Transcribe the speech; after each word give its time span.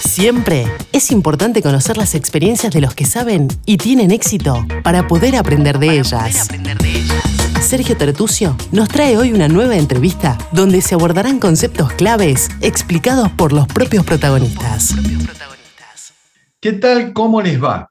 Siempre 0.00 0.66
es 0.92 1.10
importante 1.10 1.62
conocer 1.62 1.96
las 1.96 2.14
experiencias 2.14 2.72
de 2.72 2.80
los 2.80 2.94
que 2.94 3.04
saben 3.04 3.48
y 3.64 3.78
tienen 3.78 4.10
éxito 4.10 4.66
para 4.82 5.06
poder 5.06 5.36
aprender 5.36 5.78
de, 5.78 5.98
ellas. 5.98 6.48
Sergio 7.60 7.96
Tertucio 7.96 8.56
nos 8.72 8.88
trae 8.88 9.16
hoy 9.16 9.32
una 9.32 9.48
nueva 9.48 9.76
entrevista 9.76 10.36
donde 10.52 10.82
se 10.82 10.94
abordarán 10.94 11.38
conceptos 11.38 11.92
claves 11.92 12.50
explicados 12.60 13.30
por 13.32 13.52
los 13.52 13.66
propios 13.66 14.04
protagonistas. 14.04 14.94
¿Qué 16.60 16.72
tal? 16.72 17.12
¿Cómo 17.12 17.40
les 17.40 17.62
va? 17.62 17.90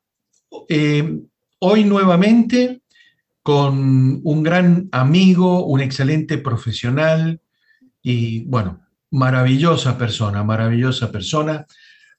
Eh, 0.70 1.20
hoy 1.60 1.84
nuevamente 1.86 2.82
con 3.42 4.22
un 4.24 4.44
gran 4.44 4.90
amigo, 4.92 5.66
un 5.66 5.82
excelente 5.82 6.38
profesional 6.38 7.40
y, 8.02 8.44
bueno, 8.46 8.82
maravillosa 9.12 9.98
persona, 9.98 10.44
maravillosa 10.44 11.12
persona. 11.12 11.66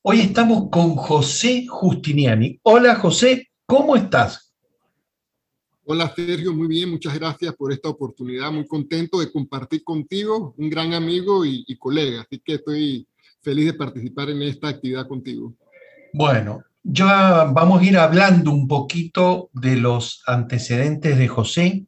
Hoy 0.09 0.21
estamos 0.21 0.71
con 0.71 0.95
José 0.95 1.67
Justiniani. 1.67 2.61
Hola 2.63 2.95
José, 2.95 3.49
¿cómo 3.67 3.97
estás? 3.97 4.55
Hola 5.85 6.13
Sergio, 6.15 6.55
muy 6.55 6.69
bien, 6.69 6.91
muchas 6.91 7.13
gracias 7.19 7.53
por 7.57 7.73
esta 7.73 7.89
oportunidad, 7.89 8.53
muy 8.53 8.69
contento 8.69 9.19
de 9.19 9.33
compartir 9.33 9.83
contigo, 9.83 10.55
un 10.59 10.71
gran 10.71 10.95
amigo 10.95 11.45
y, 11.45 11.65
y 11.67 11.77
colega, 11.77 12.21
así 12.21 12.39
que 12.39 12.55
estoy 12.55 13.09
feliz 13.43 13.67
de 13.67 13.75
participar 13.75 14.31
en 14.31 14.43
esta 14.43 14.69
actividad 14.69 15.09
contigo. 15.09 15.55
Bueno, 16.13 16.63
ya 16.85 17.43
vamos 17.53 17.83
a 17.83 17.85
ir 17.85 17.99
hablando 17.99 18.53
un 18.53 18.69
poquito 18.69 19.51
de 19.55 19.75
los 19.75 20.23
antecedentes 20.29 21.19
de 21.19 21.27
José 21.27 21.87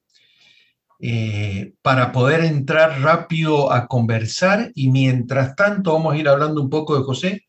eh, 1.01 1.75
para 1.83 2.11
poder 2.11 2.41
entrar 2.41 3.01
rápido 3.01 3.73
a 3.73 3.87
conversar 3.87 4.73
y 4.75 4.91
mientras 4.91 5.55
tanto 5.55 5.93
vamos 5.93 6.15
a 6.15 6.19
ir 6.19 6.29
hablando 6.29 6.61
un 6.61 6.69
poco 6.69 6.99
de 6.99 7.05
José. 7.05 7.45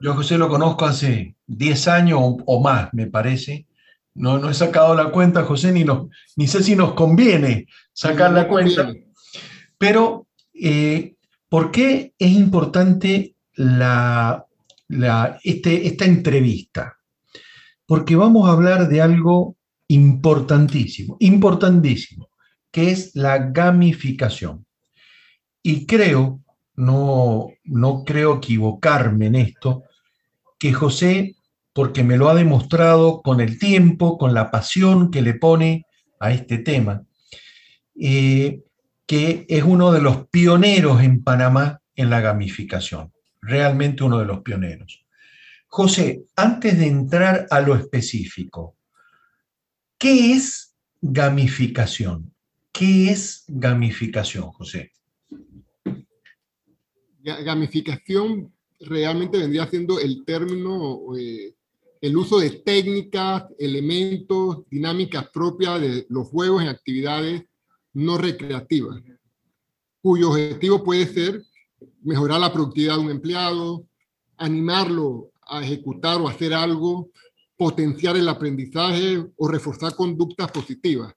Yo 0.00 0.12
a 0.12 0.16
José 0.16 0.38
lo 0.38 0.48
conozco 0.48 0.86
hace 0.86 1.34
10 1.46 1.88
años 1.88 2.20
o, 2.22 2.60
más, 2.60 2.92
me 2.92 3.06
parece. 3.06 3.66
No, 4.14 4.38
no 4.38 4.50
he 4.50 4.54
sacado 4.54 4.94
la 4.94 5.10
cuenta, 5.10 5.44
José, 5.44 5.72
ni, 5.72 5.84
ni 6.36 6.46
sé 6.46 6.62
si 6.62 6.76
nos 6.76 6.94
conviene 6.94 7.66
sacar 7.92 8.32
la 8.32 8.48
cuenta. 8.48 8.92
Pero, 9.76 10.26
eh, 10.54 11.14
¿por 11.48 11.70
qué 11.70 12.14
es 12.18 12.32
importante 12.32 13.36
la, 13.54 14.46
este, 15.42 15.86
esta 15.86 16.04
entrevista? 16.04 16.96
Porque 17.86 18.16
vamos 18.16 18.48
a 18.48 18.52
hablar 18.52 18.88
de 18.88 19.00
algo 19.00 19.56
importantísimo, 19.88 21.16
importantísimo, 21.20 22.28
que 22.70 22.90
es 22.90 23.14
la 23.14 23.38
gamificación. 23.38 24.66
Y 25.62 25.86
creo, 25.86 26.40
no, 26.74 27.48
no 27.64 28.04
creo 28.04 28.36
equivocarme 28.36 29.26
en 29.26 29.34
esto, 29.36 29.84
que 30.58 30.72
José 30.72 31.36
porque 31.72 32.02
me 32.02 32.16
lo 32.16 32.28
ha 32.28 32.34
demostrado 32.34 33.22
con 33.22 33.40
el 33.40 33.56
tiempo, 33.58 34.18
con 34.18 34.34
la 34.34 34.50
pasión 34.50 35.12
que 35.12 35.22
le 35.22 35.34
pone 35.34 35.86
a 36.18 36.32
este 36.32 36.58
tema, 36.58 37.04
eh, 37.94 38.64
que 39.06 39.46
es 39.48 39.62
uno 39.62 39.92
de 39.92 40.00
los 40.00 40.26
pioneros 40.26 41.00
en 41.02 41.22
Panamá 41.22 41.80
en 41.94 42.10
la 42.10 42.20
gamificación, 42.20 43.12
realmente 43.40 44.02
uno 44.02 44.18
de 44.18 44.24
los 44.24 44.40
pioneros. 44.40 45.04
José, 45.68 46.24
antes 46.34 46.76
de 46.78 46.88
entrar 46.88 47.46
a 47.48 47.60
lo 47.60 47.76
específico, 47.76 48.76
¿qué 49.98 50.32
es 50.32 50.74
gamificación? 51.00 52.34
¿Qué 52.72 53.10
es 53.10 53.44
gamificación, 53.46 54.50
José? 54.50 54.92
Gamificación 57.22 58.52
realmente 58.80 59.38
vendría 59.38 59.66
siendo 59.66 59.98
el 59.98 60.24
término 60.24 61.16
eh, 61.16 61.54
el 62.00 62.16
uso 62.16 62.38
de 62.38 62.50
técnicas, 62.50 63.44
elementos, 63.58 64.58
dinámicas 64.70 65.28
propias 65.30 65.80
de 65.80 66.06
los 66.08 66.28
juegos 66.28 66.62
en 66.62 66.68
actividades 66.68 67.42
no 67.92 68.18
recreativas, 68.18 69.02
cuyo 70.00 70.30
objetivo 70.30 70.84
puede 70.84 71.06
ser 71.06 71.42
mejorar 72.02 72.40
la 72.40 72.52
productividad 72.52 72.94
de 72.94 73.00
un 73.00 73.10
empleado, 73.10 73.86
animarlo 74.36 75.32
a 75.42 75.62
ejecutar 75.64 76.20
o 76.20 76.28
hacer 76.28 76.54
algo, 76.54 77.10
potenciar 77.56 78.16
el 78.16 78.28
aprendizaje 78.28 79.24
o 79.36 79.48
reforzar 79.48 79.94
conductas 79.96 80.50
positivas. 80.52 81.12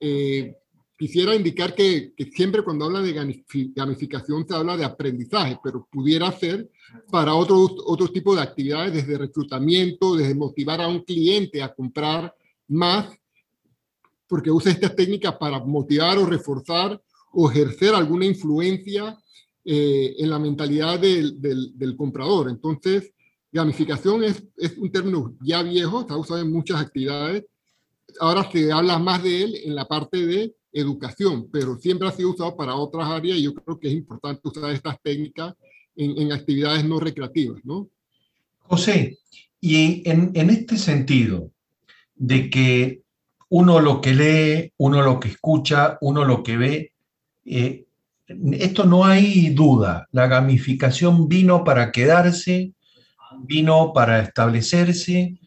Eh, 0.00 0.54
quisiera 0.98 1.34
indicar 1.34 1.74
que, 1.76 2.12
siempre 2.34 2.62
cuando 2.62 2.86
habla 2.86 3.00
de 3.00 3.12
gamificación 3.12 4.46
se 4.46 4.54
habla 4.54 4.76
de 4.76 4.84
aprendizaje, 4.84 5.58
pero 5.62 5.86
pudiera 5.90 6.30
ser 6.32 6.68
para 7.08 7.34
otros 7.34 7.70
otro 7.86 8.08
tipo 8.08 8.34
de 8.34 8.42
actividades, 8.42 8.92
desde 8.92 9.16
reclutamiento, 9.16 10.16
desde 10.16 10.34
motivar 10.34 10.80
a 10.80 10.88
un 10.88 11.04
cliente 11.04 11.62
a 11.62 11.72
comprar 11.72 12.34
más, 12.66 13.16
porque 14.26 14.50
usa 14.50 14.72
estas 14.72 14.96
técnicas 14.96 15.36
para 15.36 15.60
motivar 15.60 16.18
o 16.18 16.26
reforzar 16.26 17.00
o 17.32 17.48
ejercer 17.48 17.94
alguna 17.94 18.26
influencia 18.26 19.16
eh, 19.64 20.16
en 20.18 20.30
la 20.30 20.38
mentalidad 20.40 20.98
del, 20.98 21.40
del, 21.40 21.96
comprador. 21.96 22.50
Entonces, 22.50 23.12
gamificación 23.52 24.24
es, 24.24 24.42
es 24.56 24.76
un 24.76 24.90
término 24.90 25.36
ya 25.42 25.62
viejo, 25.62 26.00
está 26.00 26.16
usado 26.16 26.40
en 26.40 26.50
muchas 26.50 26.80
actividades. 26.80 27.44
Ahora 28.18 28.50
se 28.50 28.72
habla 28.72 28.98
más 28.98 29.22
de 29.22 29.44
él 29.44 29.54
en 29.64 29.74
la 29.76 29.86
parte 29.86 30.26
de 30.26 30.57
educación, 30.72 31.48
pero 31.50 31.78
siempre 31.78 32.08
ha 32.08 32.12
sido 32.12 32.30
usado 32.30 32.56
para 32.56 32.74
otras 32.74 33.08
áreas 33.08 33.38
y 33.38 33.42
yo 33.42 33.54
creo 33.54 33.78
que 33.78 33.88
es 33.88 33.94
importante 33.94 34.40
usar 34.44 34.70
estas 34.70 35.00
técnicas 35.02 35.54
en, 35.96 36.32
actividades 36.32 36.84
no 36.84 37.00
recreativas, 37.00 37.64
¿no? 37.64 37.88
José, 38.60 39.18
y 39.60 40.08
en, 40.08 40.30
en, 40.34 40.50
este 40.50 40.76
sentido 40.76 41.50
de 42.14 42.50
que 42.50 43.02
uno 43.48 43.80
lo 43.80 44.00
que 44.00 44.14
lee, 44.14 44.72
uno 44.76 45.02
lo 45.02 45.18
que 45.18 45.28
escucha, 45.28 45.98
uno 46.00 46.24
lo 46.24 46.42
que 46.42 46.56
ve, 46.56 46.92
eh, 47.44 47.86
esto 48.52 48.84
no 48.84 49.06
hay 49.06 49.50
duda, 49.50 50.06
la 50.12 50.26
gamificación 50.26 51.28
vino 51.28 51.64
para 51.64 51.90
quedarse, 51.90 52.72
vino 53.40 53.92
para 53.92 54.20
establecerse, 54.20 55.38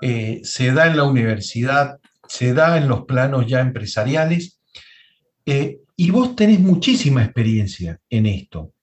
eh, 0.00 0.40
se 0.44 0.72
da 0.72 0.86
en 0.86 0.96
la 0.96 1.04
universidad, 1.04 1.98
se 2.28 2.54
da 2.54 2.78
en 2.78 2.88
los 2.88 3.04
planos 3.04 3.46
ya 3.46 3.60
empresariales 3.60 4.57
eh, 5.50 5.80
y 5.96 6.10
vos 6.10 6.36
tenés 6.36 6.60
muchísima 6.60 7.24
experiencia 7.24 7.98
en 8.10 8.26
esto. 8.26 8.74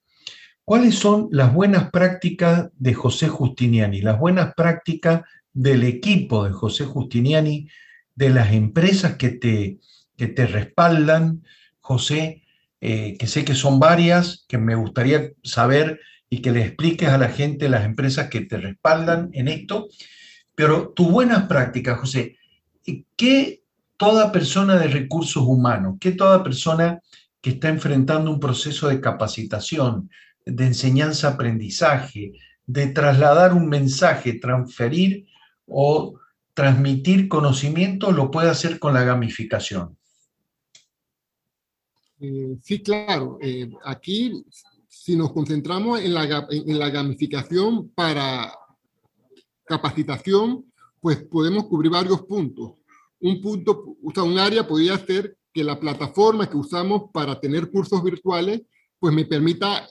¿Cuáles 0.64 0.96
son 0.96 1.28
las 1.30 1.54
buenas 1.54 1.92
prácticas 1.92 2.70
de 2.76 2.92
José 2.92 3.28
Justiniani, 3.28 4.00
las 4.00 4.18
buenas 4.18 4.52
prácticas 4.56 5.22
del 5.52 5.84
equipo 5.84 6.44
de 6.44 6.50
José 6.50 6.84
Justiniani, 6.84 7.68
de 8.16 8.30
las 8.30 8.52
empresas 8.52 9.14
que 9.14 9.28
te, 9.28 9.78
que 10.16 10.26
te 10.26 10.44
respaldan, 10.48 11.44
José, 11.78 12.42
eh, 12.80 13.16
que 13.16 13.28
sé 13.28 13.44
que 13.44 13.54
son 13.54 13.78
varias, 13.78 14.44
que 14.48 14.58
me 14.58 14.74
gustaría 14.74 15.30
saber 15.44 16.00
y 16.28 16.42
que 16.42 16.50
le 16.50 16.62
expliques 16.62 17.10
a 17.10 17.18
la 17.18 17.28
gente 17.28 17.68
las 17.68 17.84
empresas 17.84 18.28
que 18.28 18.40
te 18.40 18.56
respaldan 18.56 19.30
en 19.34 19.46
esto, 19.46 19.86
pero 20.56 20.88
tus 20.88 21.12
buenas 21.12 21.44
prácticas, 21.44 22.00
José, 22.00 22.36
¿qué 23.16 23.62
toda 23.96 24.32
persona 24.32 24.76
de 24.76 24.88
recursos 24.88 25.42
humanos, 25.42 25.96
que 26.00 26.12
toda 26.12 26.42
persona 26.42 27.00
que 27.40 27.50
está 27.50 27.68
enfrentando 27.68 28.30
un 28.30 28.40
proceso 28.40 28.88
de 28.88 29.00
capacitación, 29.00 30.10
de 30.44 30.66
enseñanza-aprendizaje, 30.66 32.32
de 32.66 32.86
trasladar 32.88 33.52
un 33.52 33.68
mensaje, 33.68 34.34
transferir 34.34 35.26
o 35.66 36.18
transmitir 36.54 37.28
conocimiento, 37.28 38.12
lo 38.12 38.30
puede 38.30 38.50
hacer 38.50 38.78
con 38.78 38.94
la 38.94 39.04
gamificación. 39.04 39.96
Eh, 42.20 42.56
sí, 42.62 42.82
claro. 42.82 43.38
Eh, 43.42 43.70
aquí, 43.84 44.44
si 44.88 45.16
nos 45.16 45.32
concentramos 45.32 46.00
en 46.00 46.14
la, 46.14 46.46
en 46.50 46.78
la 46.78 46.90
gamificación 46.90 47.90
para 47.90 48.52
capacitación, 49.64 50.64
pues 51.00 51.18
podemos 51.18 51.66
cubrir 51.66 51.90
varios 51.90 52.22
puntos 52.22 52.72
un 53.20 53.40
punto, 53.40 53.96
o 54.02 54.10
sea, 54.12 54.22
un 54.22 54.38
área 54.38 54.66
podría 54.66 54.98
ser 54.98 55.36
que 55.52 55.64
la 55.64 55.80
plataforma 55.80 56.48
que 56.48 56.56
usamos 56.56 57.10
para 57.12 57.40
tener 57.40 57.70
cursos 57.70 58.02
virtuales, 58.02 58.62
pues 58.98 59.14
me 59.14 59.24
permita 59.24 59.86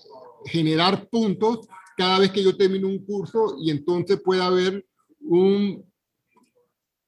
generar 0.46 1.08
puntos 1.10 1.68
cada 1.98 2.20
vez 2.20 2.32
que 2.32 2.44
yo 2.44 2.56
termino 2.56 2.88
un 2.88 3.04
curso 3.06 3.56
y 3.60 3.72
entonces 3.72 4.22
pueda 4.22 4.48
haber 4.48 4.86
un 5.22 5.84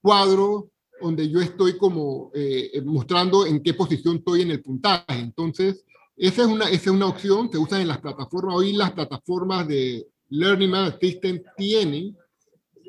cuadro 0.02 0.72
donde 1.00 1.30
yo 1.30 1.40
estoy 1.40 1.78
como 1.78 2.32
eh, 2.34 2.82
mostrando 2.84 3.46
en 3.46 3.62
qué 3.62 3.74
posición 3.74 4.18
estoy 4.18 4.42
en 4.42 4.52
el 4.52 4.64
puntaje. 4.64 5.20
Entonces, 5.20 5.86
esa 6.16 6.42
es 6.42 6.48
una, 6.48 6.66
esa 6.66 6.76
es 6.76 6.88
una 6.88 7.08
opción, 7.08 7.52
se 7.52 7.60
usa 7.60 7.80
en 7.80 7.88
las 7.88 8.00
plataformas. 8.00 8.56
Hoy 8.56 8.74
las 8.74 8.92
plataformas 8.92 9.68
de 9.68 10.08
Learning 10.30 10.72
Management 10.72 11.02
System 11.02 11.44
tienen 11.56 12.18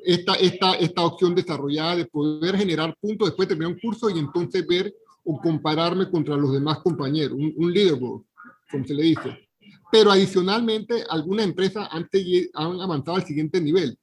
esta, 0.05 0.35
esta, 0.35 0.75
esta 0.75 1.03
opción 1.05 1.35
desarrollada 1.35 1.97
de 1.97 2.07
poder 2.07 2.57
generar 2.57 2.97
puntos 3.01 3.29
después 3.29 3.49
de 3.49 3.55
terminar 3.55 3.75
un 3.75 3.81
curso 3.81 4.11
y 4.11 4.19
entonces 4.19 4.67
ver 4.67 4.95
o 5.25 5.41
compararme 5.41 6.11
contra 6.11 6.37
los 6.37 6.53
demás 6.53 6.79
compañeros, 6.79 7.37
un, 7.39 7.53
un 7.57 7.73
leaderboard, 7.73 8.23
como 8.71 8.85
se 8.85 8.95
le 8.95 9.03
dice. 9.03 9.49
pero 9.91 10.11
adicionalmente 10.11 11.05
algunas 11.09 11.47
empresas 11.47 11.89
han, 11.91 12.09
han 12.55 12.81
avanzado 12.81 13.17
al 13.17 13.25
siguiente 13.25 13.61
nivel. 13.61 13.99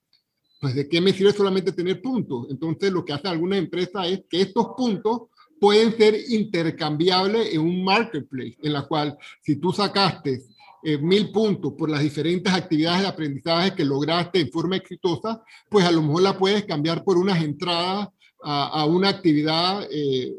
Pues 0.60 0.74
de 0.74 0.88
qué 0.88 1.02
me 1.02 1.14
sirve 1.14 1.32
solamente 1.32 1.72
tener 1.72 2.02
puntos. 2.02 2.48
Entonces 2.50 2.92
lo 2.92 3.04
que 3.04 3.14
hace 3.14 3.28
alguna 3.28 3.58
empresa 3.58 4.08
es 4.08 4.22
que 4.30 4.42
estos 4.42 4.68
puntos 4.76 5.24
pueden 5.60 5.96
ser 5.96 6.16
intercambiables 6.30 7.54
en 7.54 7.62
un 7.62 7.84
marketplace, 7.84 8.58
en 8.62 8.74
la 8.74 8.84
cual 8.84 9.18
si 9.42 9.58
tú 9.58 9.72
sacaste 9.72 10.44
eh, 10.88 11.00
mil 11.00 11.32
puntos 11.32 11.74
por 11.74 11.90
las 11.90 12.04
diferentes 12.04 12.54
actividades 12.54 13.02
de 13.02 13.08
aprendizaje 13.08 13.74
que 13.74 13.84
lograste 13.84 14.40
en 14.40 14.52
forma 14.52 14.76
exitosa, 14.76 15.42
pues 15.68 15.84
a 15.84 15.90
lo 15.92 16.04
mejor 16.04 16.22
la 16.22 16.38
puedes 16.38 16.64
cambiar 16.64 17.04
por 17.04 17.18
unas 17.18 17.42
entradas 17.42 18.10
a, 18.44 18.86
una 18.86 19.10
actividad 19.10 19.88
eh, 19.90 20.32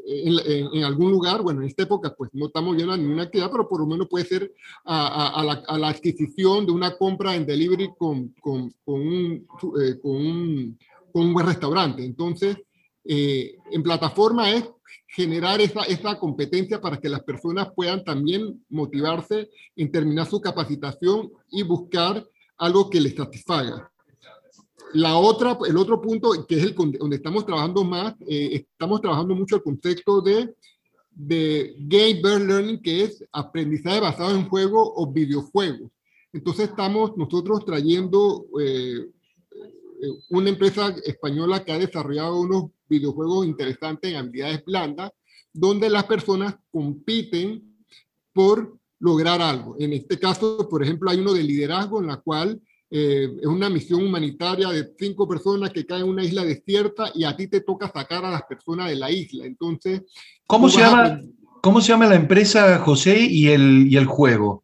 en, 0.73 0.85
algún 0.85 1.11
lugar. 1.11 1.41
Bueno, 1.41 1.59
en 1.59 1.67
esta 1.67 1.83
época 1.83 2.15
pues 2.17 2.29
no 2.31 2.45
estamos 2.45 2.77
viendo 2.77 2.95
ninguna 2.95 3.23
actividad, 3.23 3.51
pero 3.51 3.67
por 3.67 3.81
lo 3.81 3.87
menos 3.87 4.07
puede 4.07 4.23
ser 4.23 4.53
a, 4.85 5.43
la, 5.77 5.89
adquisición 5.89 6.65
de 6.65 6.71
una 6.71 6.95
compra 6.95 7.35
en 7.35 7.45
delivery 7.45 7.89
con, 7.97 8.33
con, 8.39 8.73
con, 8.85 9.01
un, 9.01 9.47
eh, 9.81 9.99
con, 10.01 10.11
un, 10.15 10.79
un 11.11 11.33
buen 11.33 11.45
restaurante. 11.45 12.05
Entonces, 12.05 12.55
en 13.03 13.83
plataforma 13.83 14.51
es 14.51 14.63
generar 15.07 15.61
esa, 15.61 15.83
esa 15.83 16.19
competencia 16.19 16.79
para 16.81 16.97
que 16.97 17.09
las 17.09 17.23
personas 17.23 17.69
puedan 17.75 18.03
también 18.03 18.63
motivarse 18.69 19.49
en 19.75 19.91
terminar 19.91 20.27
su 20.27 20.39
capacitación 20.41 21.31
y 21.49 21.63
buscar 21.63 22.25
algo 22.57 22.89
que 22.89 23.01
les 23.01 23.15
satisfaga. 23.15 23.91
La 24.93 25.17
otra, 25.17 25.57
el 25.67 25.77
otro 25.77 26.01
punto, 26.01 26.45
que 26.47 26.55
es 26.55 26.63
el 26.63 26.73
donde 26.73 27.17
estamos 27.17 27.45
trabajando 27.45 27.83
más, 27.83 28.15
eh, 28.27 28.65
estamos 28.71 29.01
trabajando 29.01 29.35
mucho 29.35 29.57
el 29.57 29.63
concepto 29.63 30.21
de, 30.21 30.55
de 31.11 31.75
Game-Based 31.79 32.47
Learning, 32.47 32.81
que 32.81 33.03
es 33.03 33.23
aprendizaje 33.31 33.99
basado 33.99 34.35
en 34.35 34.47
juego 34.47 34.93
o 34.95 35.11
videojuegos. 35.11 35.91
Entonces 36.31 36.69
estamos 36.69 37.17
nosotros 37.17 37.65
trayendo 37.65 38.45
eh, 38.61 39.09
eh, 40.01 40.09
una 40.29 40.49
empresa 40.49 40.95
española 41.03 41.63
que 41.63 41.71
ha 41.71 41.79
desarrollado 41.79 42.39
unos 42.39 42.71
videojuegos 42.87 43.45
interesantes 43.45 44.11
en 44.11 44.17
habilidades 44.17 44.63
blandas, 44.65 45.11
donde 45.53 45.89
las 45.89 46.05
personas 46.05 46.55
compiten 46.71 47.77
por 48.33 48.77
lograr 48.99 49.41
algo. 49.41 49.75
En 49.79 49.93
este 49.93 50.19
caso, 50.19 50.67
por 50.69 50.83
ejemplo, 50.83 51.09
hay 51.09 51.19
uno 51.19 51.33
de 51.33 51.43
liderazgo 51.43 51.99
en 51.99 52.07
la 52.07 52.17
cual 52.17 52.61
eh, 52.89 53.29
es 53.41 53.47
una 53.47 53.69
misión 53.69 54.03
humanitaria 54.03 54.69
de 54.69 54.93
cinco 54.97 55.27
personas 55.27 55.71
que 55.71 55.85
caen 55.85 56.03
en 56.03 56.09
una 56.09 56.23
isla 56.23 56.45
desierta 56.45 57.11
y 57.13 57.25
a 57.25 57.35
ti 57.35 57.47
te 57.47 57.61
toca 57.61 57.91
sacar 57.91 58.23
a 58.23 58.31
las 58.31 58.43
personas 58.43 58.89
de 58.89 58.95
la 58.95 59.11
isla. 59.11 59.45
Entonces, 59.45 60.03
¿cómo, 60.45 60.69
se 60.69 60.79
llama, 60.79 61.19
¿cómo 61.61 61.81
se 61.81 61.89
llama 61.89 62.05
la 62.05 62.15
empresa, 62.15 62.79
José, 62.79 63.19
y 63.19 63.49
el, 63.49 63.87
y 63.91 63.97
el 63.97 64.05
juego? 64.05 64.63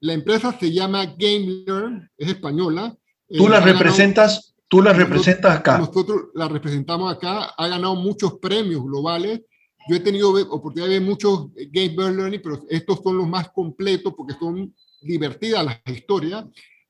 La 0.00 0.12
empresa 0.12 0.56
se 0.58 0.72
llama 0.72 1.06
Game 1.06 1.64
Learn, 1.66 2.10
es 2.18 2.28
española. 2.28 2.96
¿Tú 3.28 3.48
la 3.48 3.60
representas? 3.60 4.53
Tú 4.68 4.82
la 4.82 4.92
representas 4.92 5.58
acá. 5.58 5.78
Nosotros 5.78 6.26
la 6.34 6.48
representamos 6.48 7.12
acá, 7.12 7.54
ha 7.56 7.68
ganado 7.68 7.94
muchos 7.94 8.38
premios 8.38 8.82
globales. 8.82 9.42
Yo 9.88 9.96
he 9.96 10.00
tenido 10.00 10.30
oportunidad 10.50 10.88
de 10.88 10.98
ver 10.98 11.08
muchos 11.08 11.48
Game 11.70 11.90
Bird 11.90 12.16
Learning, 12.16 12.40
pero 12.42 12.62
estos 12.68 13.00
son 13.02 13.18
los 13.18 13.28
más 13.28 13.50
completos 13.50 14.14
porque 14.16 14.34
son 14.34 14.74
divertidas 15.02 15.64
las 15.64 15.80
historias. 15.86 16.44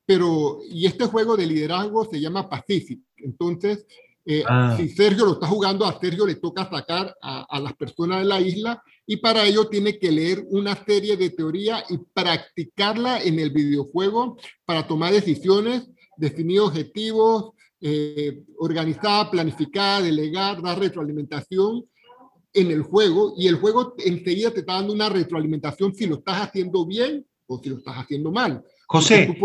Pero, 0.07 0.59
y 0.71 0.87
este 0.87 1.07
juego 1.07 1.37
de 1.37 1.47
liderazgo 1.47 2.05
se 2.05 2.21
llama 2.21 2.49
Pacific. 2.49 3.01
Entonces, 3.17 3.87
eh, 4.27 4.43
ah. 4.49 4.75
si 4.77 4.89
Sergio 4.89 5.27
lo 5.27 5.33
está 5.35 5.47
jugando, 5.47 5.85
a 5.85 5.99
Sergio 5.99 6.27
le 6.27 6.37
toca 6.37 6.69
sacar 6.69 7.15
a, 7.21 7.43
a, 7.43 7.61
las 7.61 7.75
personas 7.75 8.21
de 8.21 8.25
la 8.25 8.41
isla 8.41 8.83
y 9.07 9.19
para 9.19 9.45
ello 9.45 9.69
tiene 9.69 9.99
que 9.99 10.11
leer 10.11 10.47
una 10.49 10.75
serie 10.85 11.17
de 11.17 11.31
teoría 11.31 11.85
y 11.91 11.99
practicarla 11.99 13.23
en 13.23 13.39
el 13.39 13.51
videojuego 13.51 14.39
para 14.65 14.87
tomar 14.87 15.13
decisiones, 15.13 15.91
definir 16.17 16.61
objetivos, 16.61 17.54
eh, 17.87 18.45
organizada, 18.61 19.31
planificada, 19.31 20.01
delegar, 20.01 20.63
dar 20.63 20.79
retroalimentación 20.79 21.85
en 22.55 22.71
el 22.71 22.81
juego 22.81 23.35
y 23.37 23.47
el 23.47 23.57
juego 23.57 23.95
enseguida 23.99 24.51
te 24.53 24.61
está 24.61 24.77
dando 24.77 24.95
una 24.95 25.11
retroalimentación 25.11 25.95
si 25.95 26.07
lo 26.07 26.15
estás 26.15 26.49
haciendo 26.49 26.87
bien 26.87 27.27
o 27.47 27.59
si 27.63 27.69
lo 27.69 27.77
estás 27.77 27.97
haciendo 27.97 28.33
mal. 28.33 28.65
José, 28.87 29.37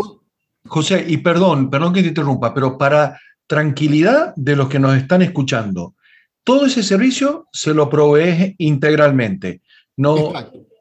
José, 0.64 1.04
y 1.06 1.18
perdón, 1.18 1.68
perdón 1.68 1.92
que 1.92 2.00
te 2.00 2.08
interrumpa, 2.08 2.54
pero 2.54 2.78
para 2.78 3.20
tranquilidad 3.46 4.32
de 4.36 4.56
los 4.56 4.70
que 4.70 4.78
nos 4.78 4.96
están 4.96 5.20
escuchando, 5.20 5.94
todo 6.42 6.64
ese 6.64 6.82
servicio 6.82 7.46
se 7.52 7.74
lo 7.74 7.90
provee 7.90 8.54
integralmente, 8.56 9.60
no 9.98 10.32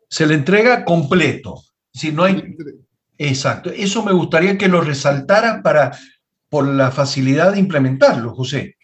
se 0.07 0.25
le 0.25 0.35
entrega 0.35 0.85
completo. 0.85 1.61
Si 1.91 2.13
no 2.13 2.23
hay, 2.23 2.55
exacto, 3.17 3.69
eso 3.69 4.01
me 4.05 4.13
gustaría 4.13 4.57
que 4.57 4.69
lo 4.69 4.79
resaltara 4.79 5.61
para 5.61 5.91
por 6.49 6.67
la 6.67 6.91
facilidad 6.91 7.53
de 7.53 7.59
implementarlo, 7.59 8.33
José. 8.33 8.75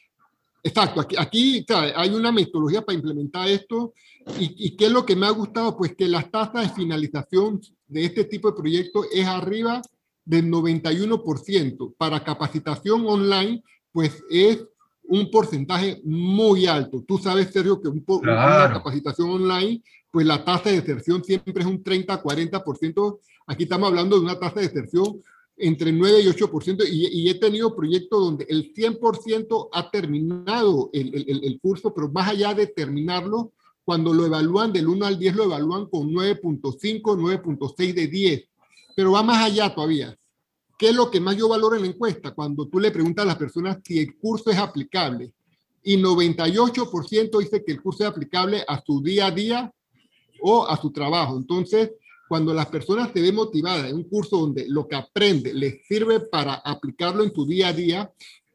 Exacto, 0.63 1.01
aquí, 1.01 1.15
aquí 1.17 1.65
hay 1.95 2.09
una 2.09 2.31
metodología 2.31 2.81
para 2.81 2.95
implementar 2.95 3.47
esto 3.47 3.93
y, 4.39 4.55
y, 4.57 4.75
qué 4.75 4.87
es 4.87 4.91
lo 4.91 5.05
que 5.05 5.15
me 5.15 5.27
ha 5.27 5.29
gustado, 5.29 5.77
pues 5.77 5.95
que 5.95 6.07
las 6.07 6.31
tasas 6.31 6.63
de 6.63 6.73
finalización 6.73 7.61
de 7.87 8.05
este 8.05 8.23
tipo 8.23 8.49
de 8.49 8.57
proyectos 8.57 9.05
es 9.13 9.27
arriba 9.27 9.81
del 10.25 10.49
91%. 10.49 11.93
Para 11.97 12.23
capacitación 12.23 13.05
online, 13.05 13.63
pues 13.91 14.23
es 14.29 14.65
un 15.03 15.29
porcentaje 15.29 16.01
muy 16.03 16.65
alto. 16.65 17.03
Tú 17.07 17.17
sabes, 17.17 17.51
Sergio, 17.51 17.79
que 17.79 17.87
un, 17.87 18.03
una 18.07 18.73
capacitación 18.73 19.29
online, 19.29 19.81
pues 20.11 20.25
la 20.25 20.43
tasa 20.43 20.69
de 20.69 20.81
deserción 20.81 21.23
siempre 21.23 21.53
es 21.57 21.65
un 21.65 21.83
30-40%. 21.83 23.19
Aquí 23.47 23.63
estamos 23.63 23.87
hablando 23.87 24.17
de 24.17 24.25
una 24.25 24.39
tasa 24.39 24.59
de 24.59 24.67
deserción 24.67 25.21
entre 25.57 25.91
9 25.91 26.21
y 26.21 26.27
8%, 26.27 26.83
y, 26.89 27.21
y 27.21 27.29
he 27.29 27.35
tenido 27.35 27.75
proyectos 27.75 28.19
donde 28.19 28.45
el 28.49 28.73
100% 28.73 29.69
ha 29.71 29.89
terminado 29.89 30.89
el, 30.91 31.15
el, 31.15 31.43
el, 31.43 31.59
curso, 31.59 31.93
pero 31.93 32.09
más 32.09 32.29
allá 32.29 32.53
de 32.53 32.67
terminarlo, 32.67 33.53
cuando 33.85 34.13
lo 34.13 34.25
evalúan 34.25 34.73
del 34.73 34.87
1 34.87 35.05
al 35.05 35.19
10, 35.19 35.35
lo 35.35 35.43
evalúan 35.43 35.85
con 35.87 36.11
9.5, 36.11 37.01
9.6 37.01 37.93
de 37.93 38.07
10, 38.07 38.43
pero 38.95 39.11
va 39.11 39.23
más 39.23 39.45
allá 39.45 39.73
todavía. 39.73 40.17
¿Qué 40.77 40.89
es 40.89 40.95
lo 40.95 41.09
que 41.09 41.21
más 41.21 41.37
yo 41.37 41.47
valoro 41.47 41.75
en 41.75 41.83
la 41.83 41.87
encuesta? 41.87 42.31
Cuando 42.31 42.67
tú 42.67 42.79
le 42.79 42.91
preguntas 42.91 43.23
a 43.23 43.27
las 43.27 43.37
personas 43.37 43.77
si 43.83 43.99
el 43.99 44.17
curso 44.17 44.49
es 44.49 44.57
aplicable, 44.57 45.31
y 45.83 45.97
98% 45.97 47.39
dice 47.39 47.63
que 47.63 47.71
el 47.71 47.81
curso 47.81 48.03
es 48.03 48.09
aplicable 48.09 48.65
a 48.67 48.83
su 48.83 49.01
día 49.01 49.27
a 49.27 49.31
día 49.31 49.71
o 50.41 50.67
a 50.67 50.75
su 50.81 50.91
trabajo. 50.91 51.37
Entonces, 51.37 51.91
cuando 52.27 52.53
las 52.53 52.67
personas 52.67 53.11
se 53.13 53.21
ven 53.21 53.35
motivadas 53.35 53.89
en 53.89 53.95
un 53.95 54.03
curso 54.03 54.37
donde 54.37 54.67
lo 54.67 54.87
que 54.87 54.95
aprende 54.95 55.53
les 55.53 55.85
sirve 55.85 56.19
para 56.19 56.55
aplicarlo 56.55 57.23
en 57.23 57.31
tu 57.31 57.45
día 57.45 57.69
a 57.69 57.73
día 57.73 58.11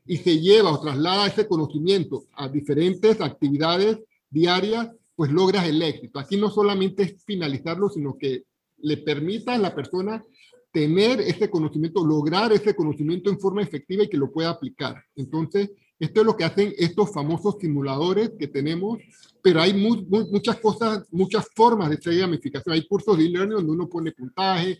y 0.07 0.17
se 0.17 0.41
lleva 0.41 0.73
o 0.73 0.81
traslada 0.81 1.27
ese 1.27 1.47
conocimiento 1.47 2.25
a 2.33 2.49
diferentes 2.49 3.21
actividades 3.21 3.99
diarias, 4.29 4.89
pues 5.15 5.31
logras 5.31 5.67
el 5.67 5.81
éxito. 5.83 6.19
Aquí 6.19 6.37
no 6.37 6.51
solamente 6.51 7.03
es 7.05 7.25
finalizarlo, 7.25 7.89
sino 7.89 8.17
que 8.19 8.45
le 8.79 8.97
permita 8.97 9.55
a 9.55 9.59
la 9.59 9.75
persona 9.75 10.25
tener 10.73 11.21
ese 11.21 11.51
conocimiento, 11.51 12.05
lograr 12.05 12.53
ese 12.53 12.75
conocimiento 12.75 13.31
en 13.31 13.39
forma 13.39 13.63
efectiva 13.63 14.05
y 14.05 14.09
que 14.09 14.17
lo 14.17 14.33
pueda 14.33 14.51
aplicar. 14.51 15.05
Entonces, 15.17 15.71
esto 16.01 16.21
es 16.21 16.27
lo 16.27 16.37
que 16.37 16.45
hacen 16.45 16.75
estos 16.79 17.13
famosos 17.13 17.57
simuladores 17.61 18.33
que 18.39 18.49
tenemos, 18.49 18.99
pero 19.43 19.61
hay 19.61 19.75
muchas 19.75 20.57
cosas, 20.57 21.07
muchas 21.13 21.47
formas 21.55 21.91
de 21.91 21.97
hacer 21.97 22.19
gamificación. 22.19 22.75
Hay 22.75 22.87
cursos 22.87 23.17
de 23.17 23.27
e-learning 23.27 23.57
donde 23.57 23.73
uno 23.73 23.89
pone 23.89 24.13
puntaje, 24.13 24.79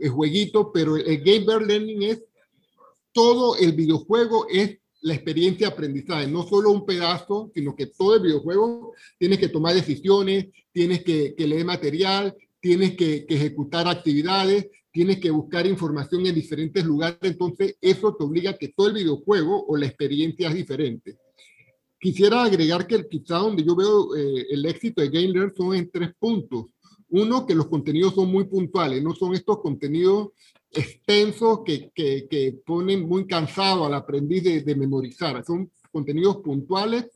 el 0.00 0.10
jueguito, 0.10 0.72
pero 0.72 0.96
el 0.96 1.18
Game 1.18 1.66
Learning 1.66 2.02
es 2.04 2.22
todo 3.12 3.56
el 3.56 3.72
videojuego, 3.72 4.46
es 4.48 4.78
la 5.02 5.14
experiencia 5.14 5.68
de 5.68 5.72
aprendizaje, 5.72 6.26
no 6.26 6.46
solo 6.46 6.70
un 6.70 6.84
pedazo, 6.84 7.50
sino 7.54 7.74
que 7.74 7.86
todo 7.86 8.16
el 8.16 8.22
videojuego 8.22 8.92
tienes 9.18 9.38
que 9.38 9.48
tomar 9.48 9.74
decisiones, 9.74 10.48
tienes 10.72 11.02
que, 11.02 11.34
leer 11.38 11.64
material, 11.64 12.36
tienes 12.60 12.96
que 12.96 13.26
ejecutar 13.28 13.88
actividades, 13.88 14.68
tienes 14.92 15.18
que 15.18 15.30
buscar 15.30 15.66
información 15.66 16.26
en 16.26 16.34
diferentes 16.34 16.84
lugares, 16.84 17.18
entonces 17.22 17.76
eso 17.80 18.14
te 18.14 18.24
obliga 18.24 18.50
a 18.50 18.58
que 18.58 18.68
todo 18.68 18.88
el 18.88 18.94
videojuego 18.94 19.64
o 19.66 19.76
la 19.76 19.86
experiencia 19.86 20.48
es 20.48 20.54
diferente. 20.54 21.18
Quisiera 21.98 22.44
agregar 22.44 22.86
que 22.86 23.06
quizá 23.08 23.38
donde 23.38 23.62
yo 23.62 23.76
veo 23.76 24.16
eh, 24.16 24.46
el 24.50 24.64
éxito 24.66 25.02
de 25.02 25.10
GameLearn 25.10 25.54
son 25.54 25.74
en 25.74 25.90
tres 25.90 26.10
puntos. 26.18 26.66
Uno, 27.10 27.44
que 27.44 27.54
los 27.54 27.66
contenidos 27.66 28.14
son 28.14 28.30
muy 28.30 28.44
puntuales, 28.44 29.02
no 29.02 29.14
son 29.14 29.34
estos 29.34 29.60
contenidos 29.60 30.28
extensos 30.70 31.60
que, 31.64 31.90
que, 31.94 32.28
que 32.30 32.60
ponen 32.64 33.06
muy 33.06 33.26
cansado 33.26 33.84
al 33.84 33.94
aprendiz 33.94 34.44
de, 34.44 34.62
de, 34.62 34.74
memorizar. 34.76 35.44
Son 35.44 35.70
contenidos 35.90 36.36
puntuales, 36.38 37.06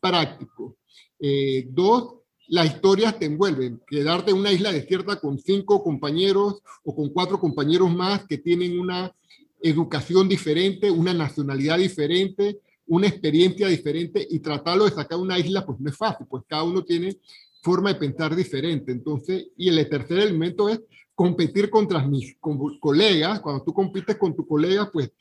prácticos. 0.00 0.74
Eh, 1.18 1.66
dos, 1.70 2.16
las 2.48 2.66
historias 2.66 3.18
te 3.18 3.26
envuelven. 3.26 3.80
Quedarte 3.86 4.30
en 4.30 4.38
una 4.38 4.52
isla 4.52 4.72
desierta 4.72 5.20
con 5.20 5.38
cinco 5.38 5.82
compañeros 5.82 6.62
o 6.84 6.94
con 6.94 7.08
cuatro 7.10 7.38
compañeros 7.38 7.94
más 7.94 8.26
que 8.26 8.38
tienen 8.38 8.78
una 8.78 9.14
educación 9.62 10.28
diferente, 10.28 10.90
una 10.90 11.14
nacionalidad 11.14 11.78
diferente, 11.78 12.58
una 12.86 13.06
experiencia 13.06 13.68
diferente 13.68 14.26
y 14.28 14.40
tratarlo 14.40 14.84
de 14.84 14.90
sacar 14.90 15.18
una 15.18 15.38
isla, 15.38 15.64
pues 15.64 15.80
no 15.80 15.88
es 15.88 15.96
fácil, 15.96 16.26
pues 16.28 16.44
cada 16.46 16.64
uno 16.64 16.84
tiene 16.84 17.16
forma 17.62 17.92
de 17.92 17.98
pensar 17.98 18.36
diferente. 18.36 18.92
Entonces, 18.92 19.46
y 19.56 19.70
el 19.70 19.88
tercer 19.88 20.18
elemento 20.18 20.68
es 20.68 20.82
competir 21.14 21.70
contra 21.70 22.06
mis 22.06 22.36
colegas, 22.80 23.40
cuando 23.40 23.62
tú 23.62 23.72
compites 23.72 24.16
con 24.16 24.34
tu 24.34 24.46
colega, 24.46 24.90
pues 24.92 25.12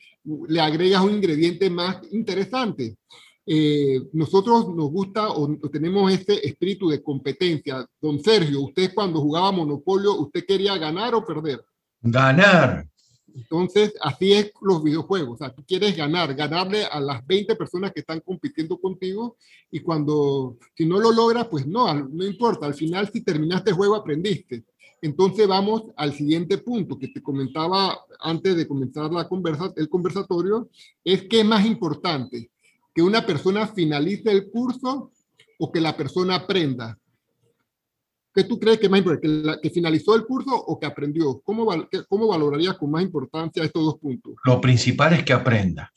le 0.47 0.59
agregas 0.59 1.03
un 1.03 1.11
ingrediente 1.11 1.69
más 1.69 2.01
interesante. 2.11 2.97
Eh, 3.45 4.01
nosotros 4.13 4.73
nos 4.73 4.89
gusta 4.89 5.29
o, 5.29 5.57
tenemos 5.69 6.11
este 6.11 6.47
espíritu 6.47 6.89
de 6.89 7.03
competencia. 7.03 7.85
Don 8.01 8.21
Sergio, 8.23 8.61
usted 8.61 8.93
cuando 8.93 9.19
jugaba 9.19 9.51
Monopolio, 9.51 10.15
¿usted 10.15 10.45
quería 10.45 10.77
ganar 10.77 11.13
o 11.13 11.25
perder? 11.25 11.63
Ganar. 12.01 12.87
Entonces, 13.35 13.93
así 14.01 14.33
es 14.33 14.51
los 14.61 14.83
videojuegos. 14.83 15.35
O 15.35 15.37
sea, 15.37 15.53
tú 15.53 15.63
quieres 15.65 15.97
ganar, 15.97 16.33
ganarle 16.35 16.85
a 16.85 16.99
las 16.99 17.25
20 17.25 17.55
personas 17.55 17.91
que 17.91 18.01
están 18.01 18.19
compitiendo 18.19 18.77
contigo 18.77 19.37
y 19.71 19.79
cuando, 19.79 20.57
si 20.75 20.85
no 20.85 20.99
lo 20.99 21.11
logras, 21.11 21.47
pues 21.47 21.65
no, 21.65 21.93
no 21.93 22.25
importa. 22.25 22.67
Al 22.67 22.75
final, 22.75 23.09
si 23.11 23.21
terminaste 23.21 23.71
el 23.71 23.75
juego, 23.75 23.95
aprendiste. 23.95 24.63
Entonces, 25.01 25.47
vamos 25.47 25.83
al 25.97 26.13
siguiente 26.13 26.59
punto 26.59 26.97
que 26.97 27.09
te 27.09 27.21
comentaba 27.21 27.99
antes 28.21 28.55
de 28.55 28.67
comenzar 28.67 29.11
la 29.11 29.27
conversa, 29.27 29.73
el 29.75 29.89
conversatorio, 29.89 30.69
es 31.03 31.23
qué 31.23 31.41
es 31.41 31.45
más 31.45 31.65
importante, 31.65 32.51
que 32.93 33.01
una 33.01 33.25
persona 33.25 33.67
finalice 33.67 34.31
el 34.31 34.49
curso 34.49 35.11
o 35.59 35.71
que 35.71 35.81
la 35.81 35.95
persona 35.95 36.35
aprenda. 36.35 36.97
¿Qué 38.33 38.43
tú 38.43 38.59
crees 38.59 38.79
que 38.79 38.87
es 38.87 38.91
más 38.91 38.99
importante? 38.99 39.59
¿Que, 39.61 39.69
finalizó 39.69 40.15
el 40.15 40.25
curso 40.25 40.51
o 40.55 40.79
que 40.79 40.85
aprendió? 40.85 41.39
¿Cómo, 41.41 41.67
¿Cómo 42.07 42.27
valorarías 42.27 42.77
con 42.77 42.89
más 42.91 43.03
importancia 43.03 43.63
estos 43.63 43.83
dos 43.83 43.99
puntos? 43.99 44.33
Lo 44.43 44.59
principal 44.59 45.13
es 45.13 45.23
que 45.23 45.33
aprenda. 45.33 45.91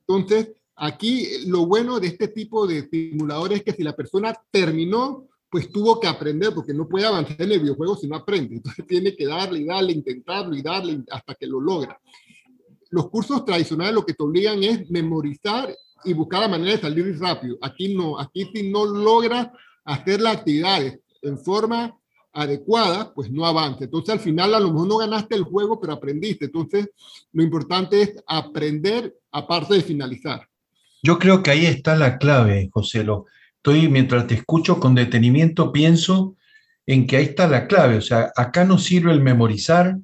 Entonces, 0.00 0.50
aquí 0.76 1.26
lo 1.46 1.66
bueno 1.66 1.98
de 1.98 2.08
este 2.08 2.28
tipo 2.28 2.66
de 2.66 2.86
simuladores 2.88 3.58
es 3.58 3.64
que 3.64 3.72
si 3.72 3.82
la 3.82 3.96
persona 3.96 4.34
terminó, 4.50 5.26
pues 5.50 5.70
tuvo 5.72 5.98
que 5.98 6.06
aprender, 6.06 6.54
porque 6.54 6.74
no 6.74 6.88
puede 6.88 7.06
avanzar 7.06 7.40
en 7.40 7.52
el 7.52 7.60
videojuego 7.60 7.96
si 7.96 8.06
no 8.06 8.16
aprende. 8.16 8.56
Entonces 8.56 8.86
tiene 8.86 9.16
que 9.16 9.26
darle 9.26 9.60
y 9.60 9.64
darle, 9.64 9.92
intentarlo 9.92 10.54
y 10.54 10.62
darle 10.62 11.02
hasta 11.10 11.34
que 11.34 11.46
lo 11.46 11.60
logra. 11.60 11.98
Los 12.90 13.08
cursos 13.08 13.44
tradicionales 13.44 13.94
lo 13.94 14.04
que 14.04 14.14
te 14.14 14.22
obligan 14.22 14.62
es 14.62 14.90
memorizar 14.90 15.74
y 16.04 16.12
buscar 16.12 16.40
la 16.40 16.48
manera 16.48 16.72
de 16.72 16.80
salir 16.80 17.18
rápido. 17.18 17.56
Aquí 17.60 17.94
no, 17.94 18.18
aquí 18.18 18.50
si 18.52 18.70
no 18.70 18.84
logras 18.84 19.48
hacer 19.84 20.20
las 20.20 20.38
actividades 20.38 20.98
en 21.22 21.38
forma 21.38 21.96
adecuada, 22.32 23.12
pues 23.12 23.30
no 23.30 23.44
avanza. 23.44 23.84
Entonces 23.84 24.12
al 24.12 24.20
final 24.20 24.54
a 24.54 24.60
lo 24.60 24.72
mejor 24.72 24.88
no 24.88 24.96
ganaste 24.98 25.34
el 25.34 25.44
juego, 25.44 25.80
pero 25.80 25.94
aprendiste. 25.94 26.46
Entonces 26.46 26.90
lo 27.32 27.42
importante 27.42 28.02
es 28.02 28.14
aprender 28.26 29.14
aparte 29.32 29.74
de 29.74 29.82
finalizar. 29.82 30.46
Yo 31.02 31.18
creo 31.18 31.42
que 31.42 31.50
ahí 31.50 31.66
está 31.66 31.96
la 31.96 32.18
clave, 32.18 32.68
José. 32.72 33.04
Lo, 33.04 33.26
estoy, 33.56 33.88
mientras 33.88 34.26
te 34.26 34.34
escucho 34.34 34.80
con 34.80 34.94
detenimiento, 34.94 35.72
pienso 35.72 36.36
en 36.86 37.06
que 37.06 37.16
ahí 37.16 37.24
está 37.24 37.48
la 37.48 37.66
clave. 37.66 37.96
O 37.96 38.02
sea, 38.02 38.32
acá 38.36 38.64
no 38.64 38.78
sirve 38.78 39.12
el 39.12 39.20
memorizar, 39.20 39.96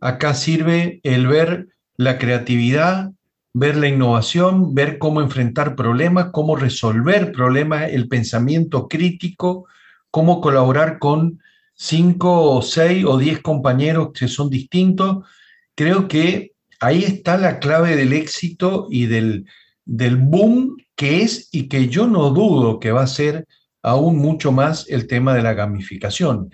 acá 0.00 0.34
sirve 0.34 1.00
el 1.04 1.26
ver 1.26 1.68
la 1.96 2.18
creatividad, 2.18 3.12
ver 3.54 3.76
la 3.76 3.88
innovación, 3.88 4.74
ver 4.74 4.98
cómo 4.98 5.20
enfrentar 5.20 5.76
problemas, 5.76 6.30
cómo 6.32 6.56
resolver 6.56 7.32
problemas, 7.32 7.90
el 7.90 8.08
pensamiento 8.08 8.88
crítico, 8.88 9.66
cómo 10.10 10.40
colaborar 10.40 10.98
con 10.98 11.40
cinco 11.74 12.50
o 12.50 12.62
seis 12.62 13.04
o 13.04 13.18
diez 13.18 13.40
compañeros 13.40 14.10
que 14.14 14.28
son 14.28 14.48
distintos. 14.48 15.26
Creo 15.74 16.08
que 16.08 16.52
ahí 16.80 17.04
está 17.04 17.36
la 17.36 17.58
clave 17.58 17.96
del 17.96 18.12
éxito 18.12 18.86
y 18.90 19.06
del, 19.06 19.46
del 19.84 20.16
boom 20.16 20.76
que 20.96 21.22
es 21.22 21.48
y 21.52 21.68
que 21.68 21.88
yo 21.88 22.06
no 22.06 22.30
dudo 22.30 22.80
que 22.80 22.92
va 22.92 23.02
a 23.02 23.06
ser 23.06 23.46
aún 23.82 24.16
mucho 24.16 24.52
más 24.52 24.86
el 24.88 25.06
tema 25.06 25.34
de 25.34 25.42
la 25.42 25.54
gamificación. 25.54 26.50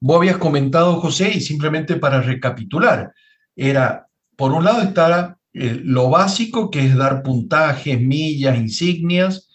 Vos 0.00 0.18
habías 0.18 0.36
comentado, 0.36 1.00
José, 1.00 1.32
y 1.34 1.40
simplemente 1.40 1.96
para 1.96 2.20
recapitular, 2.20 3.12
era, 3.56 4.06
por 4.36 4.52
un 4.52 4.64
lado 4.64 4.82
está 4.82 5.37
eh, 5.60 5.80
lo 5.82 6.08
básico, 6.08 6.70
que 6.70 6.86
es 6.86 6.96
dar 6.96 7.24
puntajes, 7.24 8.00
millas, 8.00 8.56
insignias, 8.56 9.48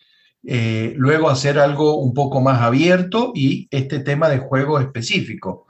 eh, 0.45 0.93
luego 0.98 1.29
hacer 1.29 1.57
algo 1.57 1.95
un 1.95 2.13
poco 2.13 2.41
más 2.41 2.62
abierto 2.62 3.31
y 3.33 3.69
este 3.72 4.00
tema 4.00 4.27
de 4.27 4.39
juego 4.39 4.79
específico. 4.79 5.65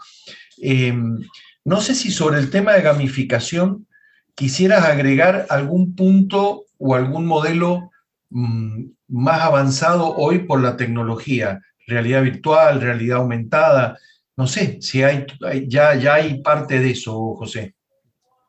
Em, 0.57 1.19
no 1.63 1.81
sé 1.81 1.93
si 1.93 2.09
sobre 2.09 2.39
el 2.39 2.49
tema 2.49 2.73
de 2.73 2.81
gamificación 2.81 3.85
quisieras 4.33 4.85
agregar 4.85 5.45
algún 5.49 5.95
punto 5.95 6.63
o 6.79 6.95
algún 6.95 7.27
modelo 7.27 7.91
mm, 8.31 8.85
más 9.09 9.41
avanzado 9.41 10.15
hoy 10.15 10.39
por 10.39 10.61
la 10.61 10.75
tecnología, 10.77 11.61
realidad 11.85 12.23
virtual, 12.23 12.81
realidad 12.81 13.19
aumentada. 13.19 13.99
No 14.35 14.47
sé 14.47 14.79
si 14.81 15.03
hay, 15.03 15.27
ya, 15.67 15.93
ya 15.93 16.15
hay 16.15 16.41
parte 16.41 16.79
de 16.79 16.89
eso, 16.89 17.35
José. 17.35 17.75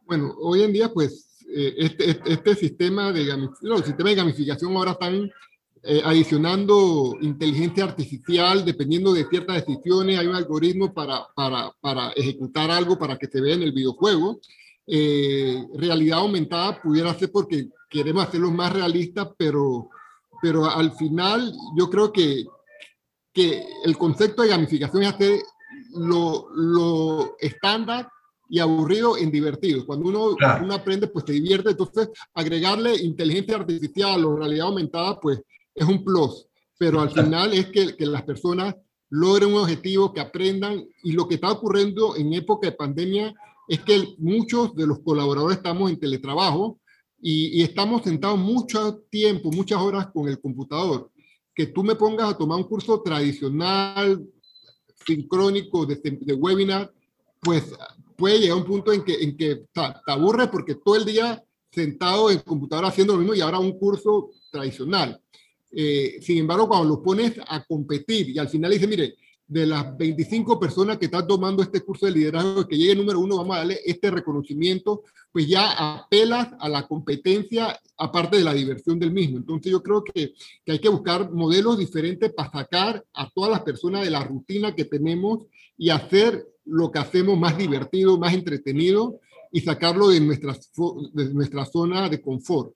Bueno, 0.06 0.34
hoy 0.40 0.62
en 0.62 0.72
día, 0.72 0.90
pues, 0.92 1.33
eh, 1.56 1.74
este, 1.78 2.10
este, 2.10 2.32
este, 2.32 2.54
sistema 2.56 3.12
de, 3.12 3.30
el 3.30 3.84
sistema 3.84 4.10
de 4.10 4.16
gamificación 4.16 4.76
ahora 4.76 4.92
están 4.92 5.30
eh, 5.84 6.02
adicionando 6.04 7.16
inteligencia 7.20 7.84
artificial, 7.84 8.64
dependiendo 8.64 9.12
de 9.12 9.26
ciertas 9.26 9.64
decisiones, 9.64 10.18
hay 10.18 10.26
un 10.26 10.34
algoritmo 10.34 10.92
para, 10.92 11.28
para, 11.36 11.70
para 11.80 12.10
ejecutar 12.12 12.72
algo 12.72 12.98
para 12.98 13.16
que 13.18 13.28
se 13.28 13.40
vea 13.40 13.54
en 13.54 13.62
el 13.62 13.72
videojuego. 13.72 14.40
Eh, 14.86 15.64
realidad 15.76 16.18
aumentada 16.18 16.82
pudiera 16.82 17.14
ser 17.14 17.30
porque 17.30 17.68
queremos 17.88 18.26
hacerlo 18.26 18.50
más 18.50 18.72
realista, 18.72 19.32
pero, 19.34 19.90
pero 20.42 20.68
al 20.68 20.92
final 20.92 21.52
yo 21.76 21.88
creo 21.88 22.12
que, 22.12 22.46
que 23.32 23.64
el 23.84 23.96
concepto 23.96 24.42
de 24.42 24.48
gamificación 24.48 25.04
es 25.04 25.12
hacer 25.12 25.40
lo, 25.92 26.48
lo 26.52 27.36
estándar 27.38 28.08
y 28.48 28.58
aburrido 28.58 29.16
en 29.16 29.30
divertido. 29.30 29.86
Cuando 29.86 30.08
uno, 30.08 30.36
uno 30.62 30.74
aprende, 30.74 31.08
pues 31.08 31.24
se 31.26 31.32
divierte. 31.32 31.70
Entonces, 31.70 32.10
agregarle 32.34 32.96
inteligencia 32.96 33.56
artificial 33.56 34.24
o 34.24 34.36
realidad 34.36 34.66
aumentada, 34.66 35.18
pues 35.20 35.40
es 35.74 35.86
un 35.86 36.04
plus, 36.04 36.46
pero 36.78 37.00
al 37.00 37.10
final 37.10 37.52
es 37.52 37.66
que, 37.66 37.96
que 37.96 38.06
las 38.06 38.22
personas 38.22 38.74
logren 39.10 39.52
un 39.52 39.60
objetivo, 39.60 40.12
que 40.12 40.20
aprendan. 40.20 40.84
Y 41.02 41.12
lo 41.12 41.26
que 41.26 41.36
está 41.36 41.50
ocurriendo 41.50 42.16
en 42.16 42.32
época 42.34 42.68
de 42.68 42.76
pandemia 42.76 43.34
es 43.68 43.80
que 43.80 44.14
muchos 44.18 44.74
de 44.74 44.86
los 44.86 45.00
colaboradores 45.00 45.56
estamos 45.56 45.90
en 45.90 45.98
teletrabajo 45.98 46.78
y, 47.20 47.58
y, 47.58 47.62
estamos 47.62 48.02
sentados 48.02 48.38
mucho 48.38 49.02
tiempo, 49.10 49.50
muchas 49.50 49.80
horas 49.80 50.08
con 50.12 50.28
el 50.28 50.38
computador. 50.40 51.10
Que 51.54 51.68
tú 51.68 51.82
me 51.82 51.94
pongas 51.94 52.30
a 52.30 52.36
tomar 52.36 52.58
un 52.58 52.64
curso 52.64 53.00
tradicional, 53.00 54.22
sincrónico, 55.06 55.86
de, 55.86 55.96
de 55.96 56.34
webinar, 56.34 56.92
pues 57.40 57.72
puede 58.16 58.38
llegar 58.38 58.56
a 58.56 58.60
un 58.60 58.66
punto 58.66 58.92
en 58.92 59.04
que, 59.04 59.14
en 59.22 59.36
que 59.36 59.64
te, 59.72 59.80
aburres 60.06 60.48
porque 60.48 60.76
todo 60.76 60.96
el 60.96 61.04
día 61.04 61.42
sentado 61.70 62.30
en 62.30 62.38
el 62.38 62.44
computador 62.44 62.86
haciendo 62.86 63.14
lo 63.14 63.18
mismo 63.18 63.34
y 63.34 63.40
ahora 63.40 63.58
un 63.58 63.78
curso 63.78 64.30
tradicional. 64.50 65.20
Eh, 65.72 66.18
sin 66.22 66.38
embargo, 66.38 66.68
cuando 66.68 66.88
los 66.88 66.98
pones 66.98 67.34
a 67.48 67.64
competir 67.64 68.30
y 68.30 68.38
al 68.38 68.48
final 68.48 68.70
dice, 68.70 68.86
mire, 68.86 69.16
de 69.46 69.66
las 69.66 69.96
25 69.96 70.58
personas 70.58 70.98
que 70.98 71.06
están 71.06 71.26
tomando 71.26 71.62
este 71.62 71.80
curso 71.80 72.06
de 72.06 72.12
liderazgo, 72.12 72.66
que 72.66 72.78
llegue 72.78 72.94
número 72.94 73.20
uno, 73.20 73.36
vamos 73.36 73.56
a 73.56 73.58
darle 73.58 73.78
este 73.84 74.10
reconocimiento, 74.10 75.02
pues 75.32 75.46
ya 75.46 75.96
apelas 75.96 76.48
a 76.58 76.68
la 76.68 76.86
competencia 76.86 77.78
aparte 77.98 78.38
de 78.38 78.44
la 78.44 78.54
diversión 78.54 78.98
del 78.98 79.12
mismo. 79.12 79.36
Entonces 79.36 79.70
yo 79.70 79.82
creo 79.82 80.02
que, 80.02 80.32
que 80.64 80.72
hay 80.72 80.78
que 80.78 80.88
buscar 80.88 81.30
modelos 81.30 81.76
diferentes 81.76 82.32
para 82.32 82.50
sacar 82.50 83.04
a 83.12 83.30
todas 83.30 83.50
las 83.50 83.62
personas 83.62 84.02
de 84.02 84.10
la 84.10 84.24
rutina 84.24 84.74
que 84.74 84.86
tenemos 84.86 85.44
y 85.76 85.90
hacer 85.90 86.46
lo 86.64 86.90
que 86.90 86.98
hacemos 86.98 87.38
más 87.38 87.56
divertido, 87.56 88.18
más 88.18 88.34
entretenido 88.34 89.20
y 89.52 89.60
sacarlo 89.60 90.08
de 90.08 90.20
nuestra, 90.20 90.56
de 91.12 91.32
nuestra 91.32 91.64
zona 91.64 92.08
de 92.08 92.20
confort. 92.20 92.72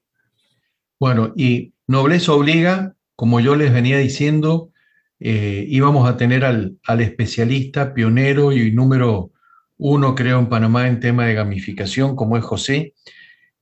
Bueno, 1.00 1.32
y 1.36 1.72
nobleza 1.86 2.32
obliga, 2.32 2.94
como 3.16 3.40
yo 3.40 3.56
les 3.56 3.72
venía 3.72 3.98
diciendo, 3.98 4.72
eh, 5.20 5.64
íbamos 5.68 6.08
a 6.08 6.16
tener 6.16 6.44
al, 6.44 6.78
especialista 7.00 7.94
pionero 7.94 8.52
y 8.52 8.70
número 8.72 9.32
uno, 9.76 10.14
creo, 10.14 10.38
en 10.38 10.48
Panamá 10.48 10.88
en 10.88 11.00
tema 11.00 11.26
de 11.26 11.34
gamificación, 11.34 12.16
como 12.16 12.36
es 12.36 12.44
José. 12.44 12.94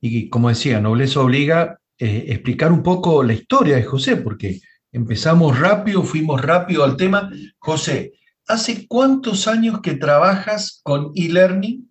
Y 0.01 0.29
como 0.29 0.49
decía, 0.49 0.79
nobleza 0.79 1.19
obliga 1.21 1.79
eh, 1.99 2.25
explicar 2.29 2.71
un 2.71 2.83
poco 2.83 3.23
la 3.23 3.33
historia 3.33 3.75
de 3.75 3.83
José, 3.83 4.17
porque 4.17 4.61
empezamos 4.91 5.59
rápido, 5.59 6.03
fuimos 6.03 6.41
rápido 6.41 6.83
al 6.83 6.97
tema. 6.97 7.31
José, 7.59 8.13
¿hace 8.47 8.87
cuántos 8.87 9.47
años 9.47 9.81
que 9.81 9.95
trabajas 9.95 10.81
con 10.83 11.11
e-learning? 11.15 11.89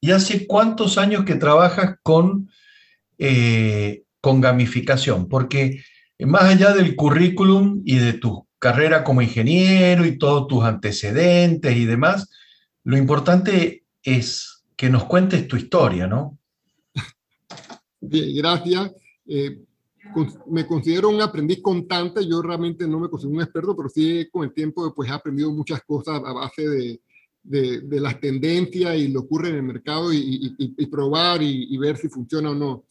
¿Y 0.00 0.10
hace 0.10 0.46
cuántos 0.46 0.98
años 0.98 1.24
que 1.24 1.34
trabajas 1.34 1.96
con 2.02 2.48
eh, 3.18 4.04
con 4.24 4.40
gamificación, 4.40 5.28
porque 5.28 5.84
más 6.18 6.44
allá 6.44 6.72
del 6.72 6.96
currículum 6.96 7.82
y 7.84 7.98
de 7.98 8.14
tu 8.14 8.48
carrera 8.58 9.04
como 9.04 9.20
ingeniero 9.20 10.06
y 10.06 10.16
todos 10.16 10.48
tus 10.48 10.64
antecedentes 10.64 11.76
y 11.76 11.84
demás, 11.84 12.30
lo 12.84 12.96
importante 12.96 13.84
es 14.02 14.64
que 14.76 14.88
nos 14.88 15.04
cuentes 15.04 15.46
tu 15.46 15.56
historia, 15.58 16.06
¿no? 16.06 16.38
Bien, 18.00 18.34
gracias. 18.34 18.92
Eh, 19.26 19.58
me 20.50 20.66
considero 20.66 21.08
un 21.08 21.20
aprendiz 21.20 21.60
constante, 21.60 22.26
yo 22.26 22.42
realmente 22.42 22.86
no 22.86 23.00
me 23.00 23.08
considero 23.08 23.36
un 23.36 23.42
experto, 23.42 23.76
pero 23.76 23.88
sí 23.88 24.28
con 24.30 24.44
el 24.44 24.52
tiempo 24.52 24.92
pues 24.94 25.08
he 25.08 25.12
aprendido 25.12 25.50
muchas 25.52 25.82
cosas 25.84 26.22
a 26.24 26.32
base 26.32 26.68
de, 26.68 27.00
de, 27.42 27.80
de, 27.80 28.00
las 28.00 28.18
tendencias 28.20 28.96
y 28.96 29.08
lo 29.08 29.20
ocurre 29.20 29.50
en 29.50 29.56
el 29.56 29.62
mercado 29.62 30.12
y, 30.12 30.54
y, 30.58 30.86
probar 30.86 31.42
y, 31.42 31.76
ver 31.76 31.96
si 31.96 32.08
funciona 32.08 32.50
o 32.50 32.54
no. 32.54 32.84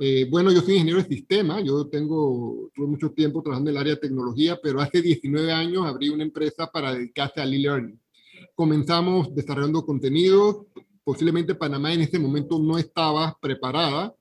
Eh, 0.00 0.26
bueno, 0.30 0.50
yo 0.50 0.60
soy 0.60 0.74
ingeniero 0.74 1.02
de 1.02 1.08
sistema, 1.08 1.60
yo 1.60 1.86
tengo, 1.86 2.70
tuve 2.74 2.86
mucho 2.86 3.10
tiempo 3.12 3.42
trabajando 3.42 3.70
en 3.70 3.76
el 3.76 3.80
área 3.80 3.94
de 3.94 4.00
tecnología, 4.00 4.58
pero 4.62 4.80
hace 4.80 5.02
19 5.02 5.52
años 5.52 5.86
abrí 5.86 6.08
una 6.08 6.24
empresa 6.24 6.70
para 6.70 6.94
dedicarse 6.94 7.40
al 7.40 7.52
e-learning. 7.52 8.00
Comenzamos 8.54 9.34
desarrollando 9.34 9.84
contenido, 9.84 10.66
posiblemente 11.04 11.54
Panamá 11.54 11.92
en 11.92 12.02
ese 12.02 12.18
momento 12.18 12.58
no 12.58 12.78
estaba 12.78 13.36
preparada. 13.40 14.14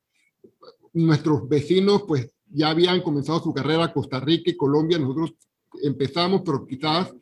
Nuestros 0.93 1.47
vecinos 1.47 2.03
pues 2.07 2.29
ya 2.49 2.69
habían 2.69 3.01
comenzado 3.01 3.39
su 3.39 3.53
carrera, 3.53 3.93
Costa 3.93 4.19
Rica 4.19 4.51
y 4.51 4.57
Colombia, 4.57 4.97
nosotros 4.97 5.33
empezamos, 5.81 6.41
pero 6.45 6.65
quizás 6.65 7.13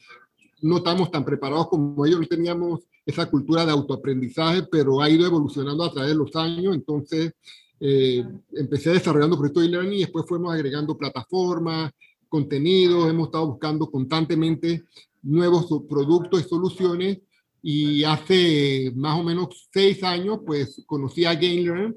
no 0.62 0.78
estamos 0.78 1.12
tan 1.12 1.26
preparados 1.26 1.70
como 1.70 2.06
ellos, 2.06 2.20
no 2.20 2.28
teníamos 2.28 2.82
esa 3.06 3.30
cultura 3.30 3.66
de 3.66 3.72
autoaprendizaje, 3.72 4.64
pero 4.64 5.02
ha 5.02 5.10
ido 5.10 5.26
evolucionando 5.26 5.84
a 5.84 5.92
través 5.92 6.12
de 6.12 6.18
los 6.18 6.36
años, 6.36 6.74
entonces 6.76 7.34
eh, 7.80 8.26
empecé 8.54 8.92
desarrollando 8.92 9.38
proyectos 9.38 9.64
de 9.64 9.70
learning 9.70 9.94
y 9.94 10.02
después 10.02 10.26
fuimos 10.28 10.54
agregando 10.54 10.98
plataformas, 10.98 11.92
contenidos, 12.28 13.10
hemos 13.10 13.28
estado 13.28 13.48
buscando 13.48 13.90
constantemente 13.92 14.84
nuevos 15.22 15.68
productos 15.88 16.42
y 16.42 16.50
soluciones 16.50 17.20
y 17.62 18.04
hace 18.04 18.92
más 18.96 19.20
o 19.20 19.24
menos 19.24 19.68
seis 19.74 20.04
años 20.04 20.40
pues 20.46 20.84
conocí 20.86 21.26
a 21.26 21.34
GainLearn 21.34 21.96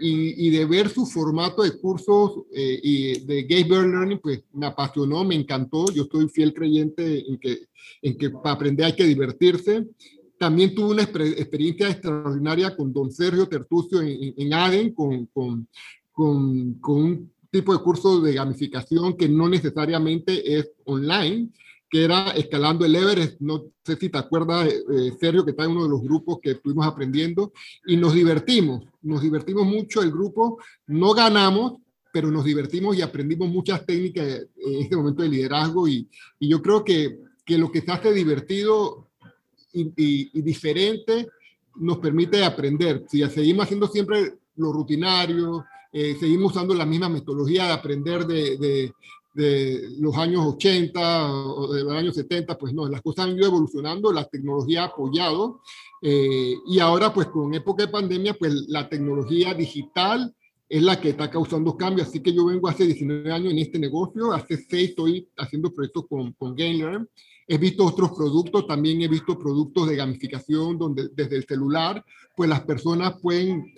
y, 0.00 0.46
y, 0.46 0.50
de 0.50 0.64
ver 0.64 0.88
su 0.88 1.06
formato 1.06 1.62
de 1.62 1.78
cursos 1.78 2.42
eh, 2.52 2.80
y 2.82 3.20
de 3.20 3.44
Gainlearn 3.44 3.90
Learning, 3.90 4.18
pues 4.18 4.42
me 4.52 4.66
apasionó, 4.66 5.24
me 5.24 5.34
encantó. 5.34 5.86
Yo 5.92 6.04
estoy 6.04 6.28
fiel 6.28 6.52
creyente 6.52 7.24
en 7.28 7.38
que, 7.38 7.68
en 8.02 8.18
que 8.18 8.30
para 8.30 8.52
aprender 8.52 8.86
hay 8.86 8.94
que 8.94 9.04
divertirse. 9.04 9.86
También 10.38 10.74
tuve 10.74 10.92
una 10.92 11.02
experiencia 11.02 11.88
extraordinaria 11.88 12.76
con 12.76 12.92
don 12.92 13.10
Sergio 13.10 13.48
Tertucio 13.48 14.02
en, 14.02 14.34
en 14.36 14.52
ADEN, 14.52 14.92
con, 14.92 15.26
con, 15.26 15.68
con, 16.12 16.74
con 16.74 16.96
un 16.96 17.32
tipo 17.50 17.72
de 17.72 17.82
curso 17.82 18.20
de 18.20 18.34
gamificación 18.34 19.16
que 19.16 19.28
no 19.28 19.48
necesariamente 19.48 20.58
es 20.58 20.72
online, 20.84 21.50
que 21.94 22.02
era 22.02 22.30
escalando 22.30 22.84
el 22.84 22.96
Everest. 22.96 23.36
No 23.38 23.66
sé 23.84 23.94
si 23.94 24.08
te 24.08 24.18
acuerdas, 24.18 24.66
eh, 24.66 25.12
Sergio, 25.20 25.44
que 25.44 25.52
está 25.52 25.62
en 25.62 25.70
uno 25.70 25.84
de 25.84 25.90
los 25.90 26.02
grupos 26.02 26.40
que 26.42 26.50
estuvimos 26.50 26.84
aprendiendo 26.84 27.52
y 27.86 27.96
nos 27.96 28.14
divertimos, 28.14 28.84
nos 29.00 29.22
divertimos 29.22 29.64
mucho 29.64 30.02
el 30.02 30.10
grupo, 30.10 30.58
no 30.88 31.14
ganamos, 31.14 31.74
pero 32.12 32.32
nos 32.32 32.44
divertimos 32.44 32.96
y 32.96 33.02
aprendimos 33.02 33.48
muchas 33.48 33.86
técnicas 33.86 34.26
en 34.26 34.82
este 34.82 34.96
momento 34.96 35.22
de 35.22 35.28
liderazgo 35.28 35.86
y, 35.86 36.08
y 36.40 36.48
yo 36.48 36.60
creo 36.60 36.82
que, 36.82 37.20
que, 37.44 37.58
lo 37.58 37.70
que 37.70 37.82
se 37.82 37.92
hace 37.92 38.12
divertido 38.12 39.10
y, 39.72 39.92
y, 39.96 40.42
diferente 40.42 41.28
nos 41.76 41.98
permite 41.98 42.44
aprender. 42.44 43.04
Si 43.08 43.22
seguimos 43.28 43.66
haciendo 43.66 43.86
siempre 43.86 44.34
lo 44.56 44.72
rutinario, 44.72 45.64
eh, 45.92 46.16
seguimos 46.18 46.50
usando 46.50 46.74
la 46.74 46.86
misma 46.86 47.08
metodología 47.08 47.66
de 47.66 47.72
aprender 47.72 48.26
de, 48.26 48.58
de, 48.58 48.92
de 49.34 49.90
los 49.98 50.16
años 50.16 50.46
80 50.46 51.32
o 51.32 51.72
de 51.72 51.82
los 51.82 51.92
años 51.92 52.14
70, 52.14 52.56
pues 52.56 52.72
no, 52.72 52.88
las 52.88 53.02
cosas 53.02 53.26
han 53.26 53.36
ido 53.36 53.48
evolucionando, 53.48 54.12
la 54.12 54.24
tecnología 54.24 54.82
ha 54.82 54.86
apoyado 54.86 55.60
eh, 56.00 56.54
y 56.66 56.78
ahora 56.78 57.12
pues 57.12 57.26
con 57.26 57.52
época 57.52 57.84
de 57.84 57.92
pandemia 57.92 58.34
pues 58.34 58.52
la 58.68 58.88
tecnología 58.88 59.52
digital 59.52 60.34
es 60.68 60.82
la 60.82 61.00
que 61.00 61.10
está 61.10 61.28
causando 61.30 61.76
cambios, 61.76 62.08
así 62.08 62.20
que 62.20 62.32
yo 62.32 62.46
vengo 62.46 62.68
hace 62.68 62.86
19 62.86 63.32
años 63.32 63.52
en 63.52 63.58
este 63.58 63.78
negocio, 63.78 64.32
hace 64.32 64.56
6 64.56 64.90
estoy 64.90 65.28
haciendo 65.36 65.72
proyectos 65.72 66.06
con, 66.08 66.32
con 66.32 66.54
GainLearn, 66.54 67.08
he 67.46 67.58
visto 67.58 67.84
otros 67.84 68.12
productos, 68.12 68.66
también 68.66 69.02
he 69.02 69.08
visto 69.08 69.38
productos 69.38 69.88
de 69.88 69.96
gamificación 69.96 70.78
donde 70.78 71.08
desde 71.12 71.36
el 71.36 71.44
celular 71.44 72.04
pues 72.36 72.48
las 72.48 72.62
personas 72.62 73.20
pueden 73.20 73.74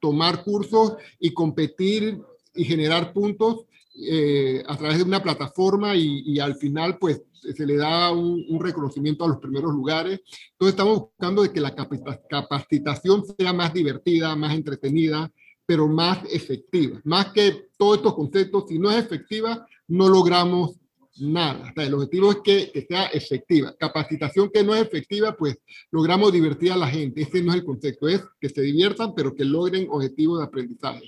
tomar 0.00 0.44
cursos 0.44 0.94
y 1.18 1.32
competir 1.32 2.20
y 2.54 2.64
generar 2.64 3.12
puntos 3.12 3.64
eh, 4.00 4.62
a 4.66 4.76
través 4.76 4.98
de 4.98 5.04
una 5.04 5.22
plataforma 5.22 5.96
y, 5.96 6.38
al 6.38 6.54
final 6.54 6.98
pues 6.98 7.22
se 7.32 7.66
le 7.66 7.76
da 7.76 8.12
un, 8.12 8.60
reconocimiento 8.60 9.24
a 9.24 9.28
los 9.28 9.38
primeros 9.38 9.72
lugares. 9.72 10.20
Entonces 10.52 10.74
estamos 10.74 11.00
buscando 11.00 11.42
de 11.42 11.52
que 11.52 11.60
la 11.60 11.74
capacitación 11.74 13.24
sea 13.36 13.52
más 13.52 13.72
divertida, 13.72 14.36
más 14.36 14.54
entretenida, 14.54 15.30
pero 15.66 15.88
más 15.88 16.20
efectiva. 16.30 17.00
Más 17.04 17.32
que 17.32 17.68
todos 17.76 17.96
estos 17.96 18.14
conceptos, 18.14 18.64
si 18.68 18.78
no 18.78 18.90
es 18.90 19.04
efectiva, 19.04 19.66
no 19.88 20.08
logramos 20.08 20.76
nada. 21.18 21.72
el 21.76 21.94
objetivo 21.94 22.30
es 22.30 22.38
que, 22.44 22.70
que, 22.72 22.82
sea 22.82 23.06
efectiva. 23.06 23.74
Capacitación 23.78 24.50
que 24.52 24.62
no 24.62 24.74
es 24.74 24.82
efectiva, 24.82 25.36
pues 25.36 25.58
logramos 25.90 26.32
divertir 26.32 26.70
a 26.70 26.76
la 26.76 26.86
gente. 26.86 27.22
Ese 27.22 27.42
no 27.42 27.50
es 27.52 27.58
el 27.58 27.64
concepto, 27.64 28.06
es 28.08 28.22
que 28.40 28.48
se 28.48 28.62
diviertan, 28.62 29.14
pero 29.14 29.34
que 29.34 29.44
logren 29.44 29.88
objetivos 29.90 30.38
de 30.38 30.44
aprendizaje. 30.44 31.02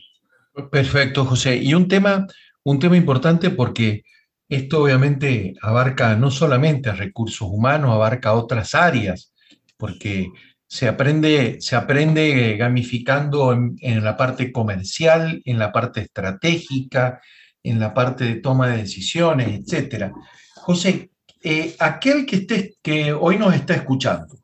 Perfecto, 0.70 1.24
José. 1.24 1.56
Y 1.56 1.74
un 1.74 1.86
tema 1.86 2.26
un 2.64 2.78
tema 2.78 2.96
importante 2.96 3.50
porque 3.50 4.02
esto 4.48 4.82
obviamente 4.82 5.54
abarca 5.62 6.16
no 6.16 6.30
solamente 6.30 6.92
recursos 6.92 7.48
humanos, 7.48 7.92
abarca 7.92 8.32
otras 8.32 8.74
áreas, 8.74 9.32
porque 9.76 10.30
se 10.66 10.88
aprende, 10.88 11.60
se 11.60 11.76
aprende 11.76 12.56
gamificando 12.56 13.52
en, 13.52 14.04
la 14.04 14.16
parte 14.16 14.52
comercial, 14.52 15.40
en 15.44 15.58
la 15.58 15.72
parte 15.72 16.00
estratégica, 16.00 17.20
en 17.62 17.80
la 17.80 17.94
parte 17.94 18.24
de 18.24 18.36
toma 18.36 18.68
de 18.68 18.78
decisiones, 18.78 19.48
etc. 19.48 20.12
José, 20.56 21.10
eh, 21.42 21.74
aquel 21.78 22.26
que, 22.26 22.36
esté, 22.36 22.74
que 22.82 23.12
hoy 23.12 23.38
nos 23.38 23.54
está 23.54 23.74
escuchando 23.74 24.38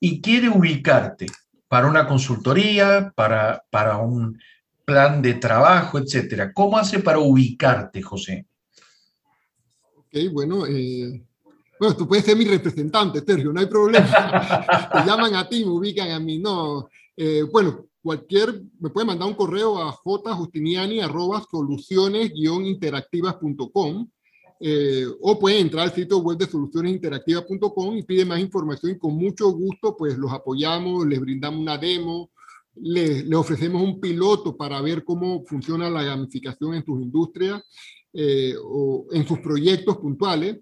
y 0.00 0.20
quiere 0.20 0.48
ubicarte 0.48 1.26
para 1.68 1.86
una 1.86 2.06
consultoría, 2.06 3.12
para, 3.14 3.62
para 3.70 3.96
un 3.96 4.38
plan 4.84 5.22
de 5.22 5.34
trabajo, 5.34 5.98
etcétera. 5.98 6.52
¿Cómo 6.52 6.78
hace 6.78 7.00
para 7.00 7.18
ubicarte, 7.18 8.00
José? 8.02 8.46
Ok, 9.96 10.16
bueno, 10.32 10.64
eh, 10.66 11.24
bueno, 11.78 11.96
tú 11.96 12.06
puedes 12.06 12.24
ser 12.24 12.36
mi 12.36 12.44
representante, 12.44 13.20
Sergio, 13.20 13.52
no 13.52 13.58
hay 13.60 13.66
problema. 13.66 14.08
Te 14.92 15.04
llaman 15.04 15.34
a 15.34 15.48
ti, 15.48 15.64
me 15.64 15.72
ubican 15.72 16.10
a 16.10 16.20
mí, 16.20 16.38
no. 16.38 16.88
Eh, 17.16 17.42
bueno, 17.50 17.86
cualquier, 18.02 18.62
me 18.80 18.90
puede 18.90 19.06
mandar 19.06 19.28
un 19.28 19.34
correo 19.34 19.82
a 19.82 19.92
jjustiniani 19.92 21.00
arroba 21.00 21.42
soluciones-interactivas.com 21.50 24.08
eh, 24.64 25.06
o 25.20 25.40
puede 25.40 25.58
entrar 25.58 25.88
al 25.88 25.92
sitio 25.92 26.18
web 26.18 26.38
de 26.38 26.46
solucionesinteractivas.com 26.46 27.96
y 27.96 28.04
pide 28.04 28.24
más 28.24 28.38
información 28.38 28.92
y 28.92 28.98
con 28.98 29.16
mucho 29.16 29.50
gusto 29.50 29.96
pues 29.96 30.16
los 30.16 30.32
apoyamos, 30.32 31.04
les 31.04 31.18
brindamos 31.18 31.60
una 31.60 31.76
demo, 31.76 32.30
le, 32.76 33.34
ofrecemos 33.34 33.82
un 33.82 34.00
piloto 34.00 34.56
para 34.56 34.80
ver 34.80 35.04
cómo 35.04 35.44
funciona 35.46 35.90
la 35.90 36.02
gamificación 36.02 36.74
en 36.74 36.84
sus 36.84 37.00
industrias 37.00 37.62
eh, 38.12 38.54
o 38.62 39.06
en 39.12 39.26
sus 39.26 39.38
proyectos 39.40 39.98
puntuales. 39.98 40.58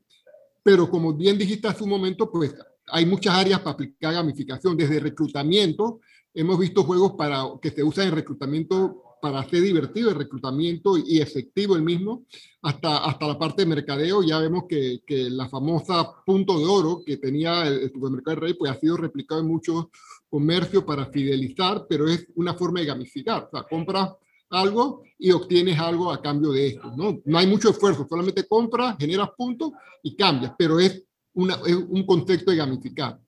Pero 0.63 0.91
como 0.91 1.15
bien 1.15 1.39
dijiste 1.39 1.69
hace 1.69 1.85
un 1.85 1.91
momento, 1.91 2.31
pues 2.31 2.55
hay 2.87 3.07
muchas 3.07 3.35
áreas 3.35 3.61
para 3.61 3.73
aplicar 3.73 4.15
gamificación, 4.15 4.77
desde 4.77 5.01
reclutamiento. 5.01 6.01
Hemos 6.35 6.59
visto 6.59 6.85
juegos 6.85 7.13
para, 7.13 7.45
que 7.61 7.71
se 7.71 7.83
usan 7.83 8.09
en 8.09 8.15
reclutamiento 8.15 9.10
para 9.21 9.41
hacer 9.41 9.63
divertido 9.63 10.11
el 10.11 10.17
reclutamiento 10.17 10.97
y 10.97 11.21
efectivo 11.21 11.77
el 11.77 11.83
mismo, 11.83 12.25
hasta, 12.63 13.05
hasta 13.05 13.27
la 13.27 13.39
parte 13.39 13.63
de 13.63 13.67
mercadeo. 13.67 14.23
Ya 14.23 14.39
vemos 14.39 14.65
que, 14.69 15.01
que 15.07 15.31
la 15.31 15.49
famosa 15.49 16.23
punto 16.25 16.59
de 16.59 16.67
oro 16.67 17.03
que 17.05 17.17
tenía 17.17 17.67
el, 17.67 17.91
supermercado 17.93 18.37
de 18.37 18.41
Rey, 18.41 18.55
pues 18.55 18.71
ha 18.71 18.79
sido 18.79 18.97
replicado 18.97 19.41
en 19.41 19.49
muchos 19.49 19.87
comercio 20.29 20.87
para 20.87 21.07
fidelizar, 21.07 21.87
pero 21.89 22.07
es 22.09 22.27
una 22.37 22.55
forma 22.55 22.81
de 22.81 22.87
gamificar. 22.87 23.45
O 23.45 23.51
sea, 23.51 23.67
compras 23.69 24.11
algo 24.51 25.03
y 25.19 25.31
obtienes 25.33 25.79
algo 25.79 26.11
a 26.11 26.21
cambio 26.21 26.53
de 26.53 26.69
esto. 26.69 26.93
No, 26.97 27.21
no 27.25 27.39
hay 27.39 27.47
mucho 27.47 27.71
esfuerzo, 27.71 28.07
solamente 28.09 28.47
compras, 28.47 28.97
generas 28.99 29.31
puntos 29.37 29.73
y 30.03 30.17
cambias, 30.17 30.53
pero 30.57 30.79
es, 30.79 31.05
una, 31.35 31.55
es 31.67 31.75
un 31.75 32.05
contexto 32.05 32.51
de 32.51 32.57
gamificar. 32.57 33.19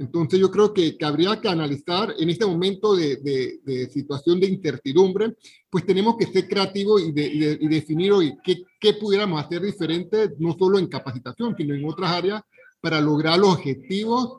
Entonces 0.00 0.40
yo 0.40 0.50
creo 0.50 0.72
que, 0.72 0.96
que, 0.96 1.04
habría 1.04 1.38
que 1.42 1.48
analizar 1.48 2.14
en 2.18 2.30
este 2.30 2.46
momento 2.46 2.96
de, 2.96 3.16
de, 3.18 3.90
situación 3.90 4.40
de 4.40 4.46
incertidumbre, 4.46 5.34
pues 5.68 5.84
tenemos 5.84 6.16
que 6.16 6.24
ser 6.24 6.48
creativos 6.48 7.02
y, 7.02 7.12
y 7.14 7.68
definir 7.68 8.10
hoy 8.10 8.34
qué, 8.42 8.62
qué 8.80 8.94
pudiéramos 8.94 9.44
hacer 9.44 9.60
diferente, 9.60 10.30
no 10.38 10.56
solo 10.58 10.78
en 10.78 10.86
capacitación, 10.86 11.54
sino 11.54 11.74
en 11.74 11.84
otras 11.84 12.12
áreas, 12.12 12.42
para 12.80 12.98
lograr 12.98 13.38
los 13.38 13.56
objetivos 13.56 14.38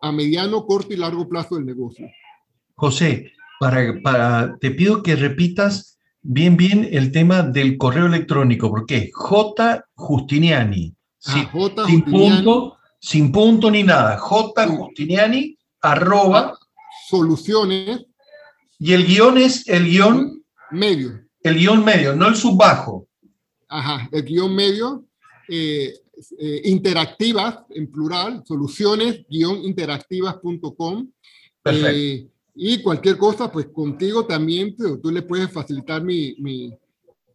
a 0.00 0.10
mediano, 0.10 0.66
corto 0.66 0.92
y 0.92 0.96
largo 0.96 1.28
plazo 1.28 1.54
del 1.54 1.66
negocio. 1.66 2.08
José, 2.74 3.30
para, 3.60 4.00
para, 4.02 4.56
te 4.58 4.72
pido 4.72 5.04
que 5.04 5.14
repitas 5.14 6.00
bien, 6.20 6.56
bien 6.56 6.88
el 6.90 7.12
tema 7.12 7.42
del 7.42 7.78
correo 7.78 8.06
electrónico, 8.06 8.70
porque 8.70 9.10
J. 9.12 9.86
Justiniani, 9.94 10.92
ah, 11.26 11.48
J. 11.52 11.86
sin, 11.86 12.02
punto, 12.02 12.75
sin 12.98 13.32
punto 13.32 13.70
ni 13.70 13.82
nada, 13.82 14.18
J. 14.18 14.68
Justiniani, 14.68 15.56
arroba. 15.80 16.58
Soluciones. 17.08 18.04
Y 18.78 18.92
el 18.92 19.06
guion 19.06 19.38
es 19.38 19.66
el 19.68 19.84
guion. 19.84 20.44
Medio. 20.70 21.24
El 21.42 21.56
guion 21.56 21.82
medio, 21.84 22.14
no 22.16 22.28
el 22.28 22.34
subbajo. 22.34 23.06
Ajá, 23.68 24.08
el 24.10 24.24
guion 24.24 24.54
medio. 24.54 25.04
Eh, 25.48 25.94
eh, 26.38 26.62
interactivas, 26.64 27.58
en 27.70 27.92
plural, 27.92 28.42
soluciones-interactivas.com. 28.46 31.10
Eh, 31.66 32.26
y 32.54 32.82
cualquier 32.82 33.18
cosa, 33.18 33.52
pues 33.52 33.66
contigo 33.66 34.24
también, 34.24 34.74
tú 34.76 35.10
le 35.10 35.20
puedes 35.22 35.52
facilitar 35.52 36.02
mi, 36.02 36.34
mi, 36.38 36.72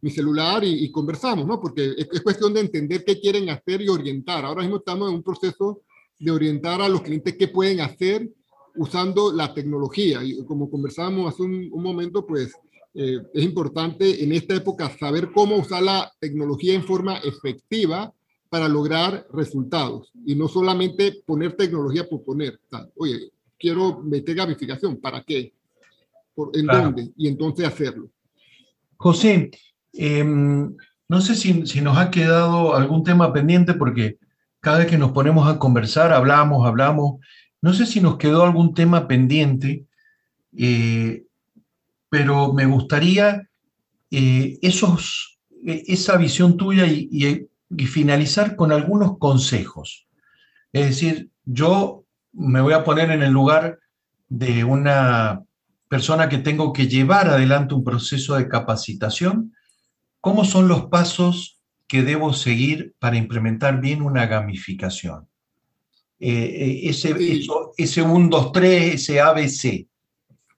mi 0.02 0.10
celular 0.10 0.62
y, 0.64 0.90
conversamos, 0.90 1.46
¿no? 1.46 1.60
Porque 1.60 1.94
es, 1.96 2.20
cuestión 2.20 2.52
de 2.52 2.60
entender 2.60 3.04
qué 3.04 3.18
quieren 3.18 3.48
hacer 3.48 3.80
y 3.80 3.88
orientar. 3.88 4.44
Ahora 4.44 4.62
mismo 4.62 4.76
estamos 4.76 5.08
en 5.08 5.14
un 5.14 5.22
proceso 5.22 5.80
de 6.18 6.30
orientar 6.30 6.82
a 6.82 6.88
los 6.88 7.02
clientes 7.02 7.36
qué 7.38 7.48
pueden 7.48 7.80
hacer 7.80 8.28
usando 8.74 9.32
la 9.32 9.54
tecnología. 9.54 10.22
Y 10.22 10.44
como 10.44 10.68
conversábamos 10.68 11.32
hace 11.32 11.42
un, 11.44 11.68
un 11.72 11.82
momento, 11.82 12.26
pues 12.26 12.52
eh, 12.94 13.20
es 13.32 13.44
importante 13.44 14.22
en 14.22 14.32
esta 14.32 14.54
época 14.54 14.90
saber 14.98 15.30
cómo 15.32 15.56
usar 15.56 15.82
la 15.82 16.12
tecnología 16.18 16.74
en 16.74 16.82
forma 16.82 17.18
efectiva 17.18 18.12
para 18.50 18.68
lograr 18.68 19.26
resultados 19.32 20.12
y 20.26 20.34
no 20.34 20.46
solamente 20.46 21.22
poner 21.24 21.56
tecnología 21.56 22.06
por 22.06 22.22
poner. 22.22 22.60
Oye, 22.96 23.30
quiero 23.58 24.02
meter 24.02 24.34
gamificación, 24.34 24.98
¿para 24.98 25.22
qué? 25.22 25.54
¿Por, 26.34 26.50
¿En 26.54 26.66
dónde? 26.66 27.12
Y 27.16 27.28
entonces 27.28 27.66
hacerlo. 27.66 28.10
José, 28.98 29.50
em, 29.92 30.74
no 31.08 31.20
sé 31.20 31.34
si, 31.34 31.66
si, 31.66 31.80
nos 31.80 31.98
ha 31.98 32.10
quedado 32.10 32.74
algún 32.74 33.04
tema 33.04 33.32
pendiente 33.32 33.74
porque 33.74 34.18
cada 34.60 34.78
vez 34.78 34.86
que 34.86 34.98
nos 34.98 35.12
ponemos 35.12 35.48
a 35.48 35.58
conversar, 35.58 36.12
hablamos, 36.12 36.66
hablamos. 36.66 37.20
No 37.60 37.72
sé 37.72 37.86
si 37.86 38.00
nos 38.00 38.16
quedó 38.16 38.44
algún 38.44 38.74
tema 38.74 39.08
pendiente. 39.08 39.86
Eh, 40.56 41.24
pero 42.12 42.52
me 42.52 42.66
gustaría 42.66 43.48
eh, 44.10 44.58
esos, 44.60 45.38
e, 45.66 45.82
esa 45.86 46.18
visión 46.18 46.58
tuya 46.58 46.86
y, 46.86 47.48
finalizar 47.86 48.54
con 48.54 48.70
algunos 48.70 49.16
consejos. 49.16 50.06
Es 50.74 50.84
decir, 50.88 51.30
yo 51.46 52.04
me 52.34 52.60
voy 52.60 52.74
a 52.74 52.84
poner 52.84 53.10
en 53.10 53.22
el 53.22 53.32
lugar 53.32 53.78
de 54.28 54.62
una 54.62 55.42
persona 55.88 56.28
que 56.28 56.36
tengo 56.36 56.74
que 56.74 56.86
llevar 56.86 57.28
adelante 57.28 57.72
un 57.72 57.82
proceso 57.82 58.36
de 58.36 58.46
capacitación. 58.46 59.54
¿Cómo 60.22 60.44
son 60.44 60.68
los 60.68 60.86
pasos 60.86 61.60
que 61.88 62.02
debo 62.02 62.32
seguir 62.32 62.94
para 63.00 63.18
implementar 63.18 63.80
bien 63.80 64.02
una 64.02 64.26
gamificación? 64.26 65.28
Eh, 66.20 66.30
eh, 66.30 66.80
ese, 66.84 67.12
ese 67.76 68.02
1, 68.02 68.28
2, 68.30 68.52
3, 68.52 68.94
ese 68.94 69.20
ABC. 69.20 69.88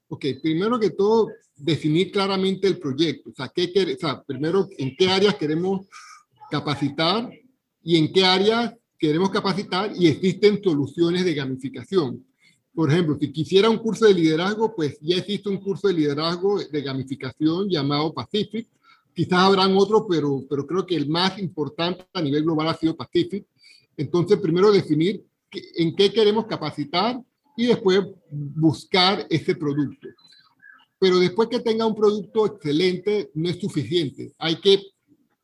Ok, 0.09 0.27
primero 0.42 0.79
que 0.79 0.90
todo, 0.90 1.31
definir 1.57 2.12
claramente 2.12 2.68
el 2.68 2.79
proyecto. 2.79 3.31
O 3.31 3.35
sea, 3.35 3.50
¿qué 3.55 3.72
o 3.74 3.98
sea, 3.98 4.22
primero, 4.22 4.68
en 4.77 4.94
qué 4.96 5.09
áreas 5.09 5.37
queremos 5.37 5.87
capacitar 6.50 7.33
y 7.83 7.96
en 7.96 8.12
qué 8.12 8.22
áreas 8.22 8.74
queremos 8.98 9.31
capacitar 9.31 9.92
y 9.96 10.09
existen 10.09 10.62
soluciones 10.62 11.24
de 11.24 11.33
gamificación. 11.33 12.22
Por 12.74 12.92
ejemplo, 12.92 13.16
si 13.18 13.33
quisiera 13.33 13.70
un 13.70 13.79
curso 13.79 14.05
de 14.05 14.12
liderazgo, 14.12 14.74
pues 14.77 14.98
ya 15.00 15.16
existe 15.16 15.48
un 15.48 15.57
curso 15.57 15.88
de 15.88 15.94
liderazgo 15.94 16.59
de 16.59 16.83
gamificación 16.83 17.70
llamado 17.70 18.12
Pacific. 18.12 18.68
Quizás 19.14 19.38
habrán 19.38 19.77
otros, 19.77 20.05
pero, 20.09 20.42
pero 20.48 20.66
creo 20.66 20.85
que 20.85 20.96
el 20.96 21.09
más 21.09 21.38
importante 21.38 22.05
a 22.12 22.20
nivel 22.20 22.42
global 22.42 22.68
ha 22.68 22.74
sido 22.74 22.96
Pacific. 22.96 23.46
Entonces, 23.96 24.38
primero 24.38 24.72
definir 24.72 25.24
en 25.77 25.94
qué 25.94 26.12
queremos 26.12 26.46
capacitar 26.46 27.20
y 27.57 27.66
después 27.66 28.00
buscar 28.31 29.27
ese 29.31 29.55
producto 29.55 30.09
pero 31.05 31.18
después 31.18 31.50
que 31.50 31.61
tenga 31.61 31.85
un 31.85 31.94
producto 31.94 32.46
excelente 32.46 33.31
no 33.35 33.50
es 33.50 33.61
suficiente. 33.61 34.33
Hay 34.38 34.57
que 34.57 34.81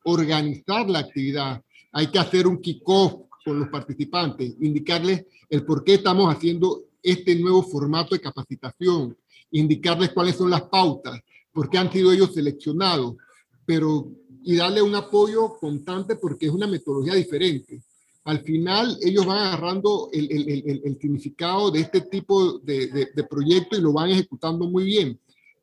organizar 0.03 0.89
la 0.89 0.97
actividad, 0.97 1.63
hay 1.91 2.07
que 2.07 2.17
hacer 2.17 2.47
un 2.47 2.59
kickoff 2.59 3.27
con 3.45 3.59
los 3.59 3.69
participantes, 3.69 4.55
indicarles 4.59 5.23
el 5.51 5.63
por 5.63 5.83
qué 5.83 5.93
estamos 5.93 6.33
haciendo 6.33 6.85
este 7.03 7.35
nuevo 7.35 7.61
formato 7.61 8.15
de 8.15 8.21
capacitación, 8.21 9.15
indicarles 9.51 10.09
cuáles 10.09 10.35
son 10.35 10.49
las 10.49 10.63
pautas, 10.63 11.21
por 11.51 11.69
qué 11.69 11.77
han 11.77 11.91
sido 11.91 12.11
ellos 12.11 12.33
seleccionados, 12.33 13.17
pero 13.65 14.11
y 14.43 14.55
darle 14.55 14.81
un 14.81 14.95
apoyo 14.95 15.57
constante 15.59 16.15
porque 16.15 16.47
es 16.47 16.51
una 16.51 16.67
metodología 16.67 17.13
diferente. 17.13 17.81
Al 18.23 18.41
final 18.41 18.97
ellos 19.01 19.25
van 19.25 19.37
agarrando 19.37 20.09
el, 20.13 20.31
el, 20.31 20.81
el, 20.83 20.97
significado 20.99 21.71
de 21.71 21.79
este 21.79 22.01
tipo 22.01 22.59
de, 22.59 22.87
de, 22.87 23.09
de 23.15 23.23
proyecto 23.23 23.75
y 23.75 23.81
lo 23.81 23.93
van 23.93 24.09
ejecutando 24.09 24.65
muy 24.67 24.85
bien 24.85 25.19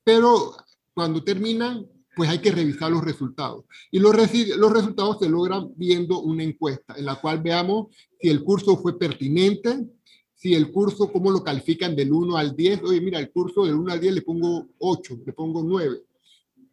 pero 0.09 0.57
cuando 0.95 1.23
terminan, 1.23 1.87
pues 2.17 2.31
hay 2.31 2.39
que 2.39 2.51
revisar 2.51 2.91
los 2.91 3.05
resultados. 3.05 3.67
Y 3.91 3.99
los, 3.99 4.17
los 4.57 4.73
resultados 4.73 5.19
se 5.19 5.29
logran 5.29 5.71
viendo 5.77 6.23
una 6.23 6.45
encuesta 6.45 6.95
en 6.97 7.05
la 7.05 7.17
cual 7.17 7.43
veamos 7.43 7.89
si 8.19 8.31
el 8.31 8.43
curso 8.43 8.79
fue 8.79 8.99
pertinente, 8.99 9.87
si 10.35 10.55
el 10.55 10.73
curso, 10.73 11.13
cómo 11.13 11.31
lo 11.31 11.45
califican 11.45 11.95
del 11.95 12.11
1 12.11 12.39
al 12.39 12.57
10. 12.57 12.85
Oye, 12.85 13.03
mira, 13.03 13.19
el 13.19 13.31
curso 13.31 13.67
del 13.67 13.75
1 13.75 13.93
al 13.93 14.01
10 14.01 14.15
le 14.15 14.23
pongo 14.23 14.67
8, 14.79 15.19
le 15.27 15.33
pongo 15.35 15.63
9. 15.63 16.01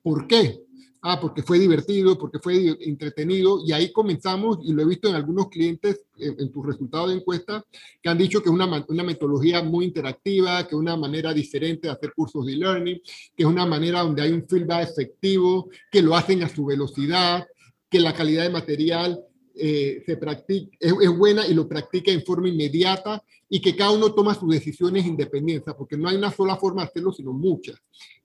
¿Por 0.02 0.28
qué? 0.28 0.64
Ah, 1.08 1.20
porque 1.22 1.44
fue 1.44 1.60
divertido, 1.60 2.18
porque 2.18 2.40
fue 2.40 2.76
entretenido, 2.82 3.60
y 3.64 3.72
ahí 3.72 3.92
comenzamos, 3.92 4.58
y 4.64 4.74
lo 4.74 4.82
he 4.82 4.86
visto 4.86 5.08
en 5.08 5.14
algunos 5.14 5.50
clientes 5.50 6.02
en, 6.18 6.36
en 6.40 6.52
tus 6.52 6.66
resultados 6.66 7.10
de 7.10 7.18
encuesta, 7.18 7.64
que 8.02 8.10
han 8.10 8.18
dicho 8.18 8.42
que 8.42 8.50
es 8.50 8.54
una, 8.54 8.84
una 8.88 9.04
metodología 9.04 9.62
muy 9.62 9.86
interactiva, 9.86 10.64
que 10.64 10.76
es 10.76 10.80
una 10.80 10.98
manera 10.98 11.32
diferente 11.32 11.88
de 11.88 11.94
hacer 11.94 12.12
cursos 12.14 12.44
de 12.48 12.56
learning, 12.56 13.00
que 13.36 13.44
es 13.44 13.46
una 13.46 13.68
manera 13.68 14.02
donde 14.02 14.24
hay 14.24 14.32
un 14.32 14.48
feedback 14.48 14.90
efectivo, 14.90 15.70
que 15.92 16.02
lo 16.02 16.16
hacen 16.16 16.42
a 16.42 16.50
su 16.50 16.66
velocidad, 16.66 17.46
que 17.88 18.00
la 18.00 18.14
calidad 18.14 18.44
de 18.44 18.50
material 18.50 19.20
eh, 19.58 20.04
se 20.06 20.18
practica, 20.18 20.76
es, 20.80 20.94
es, 21.02 21.18
buena 21.18 21.48
y 21.48 21.54
lo 21.54 21.68
practica 21.68 22.12
en 22.12 22.24
forma 22.24 22.50
inmediata 22.50 23.24
y 23.50 23.62
que 23.62 23.76
cada 23.76 23.92
uno 23.92 24.14
toma 24.14 24.36
sus 24.36 24.50
decisiones 24.50 25.06
independientes, 25.06 25.74
porque 25.78 25.98
no 25.98 26.10
hay 26.10 26.18
una 26.18 26.32
sola 26.32 26.56
forma 26.58 26.82
de 26.82 26.90
hacerlo, 26.90 27.14
sino 27.14 27.32
muchas. 27.32 27.78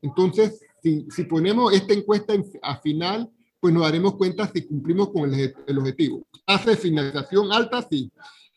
Entonces, 0.02 0.60
si, 0.82 1.06
si 1.10 1.24
ponemos 1.24 1.72
esta 1.72 1.94
encuesta 1.94 2.34
a 2.62 2.80
final, 2.80 3.30
pues 3.60 3.74
nos 3.74 3.82
daremos 3.82 4.16
cuenta 4.16 4.50
si 4.52 4.62
cumplimos 4.62 5.10
con 5.10 5.32
el, 5.32 5.54
el 5.66 5.78
objetivo. 5.78 6.26
Tasa 6.46 6.70
de 6.70 6.76
finalización 6.76 7.52
alta, 7.52 7.86
sí. 7.88 8.10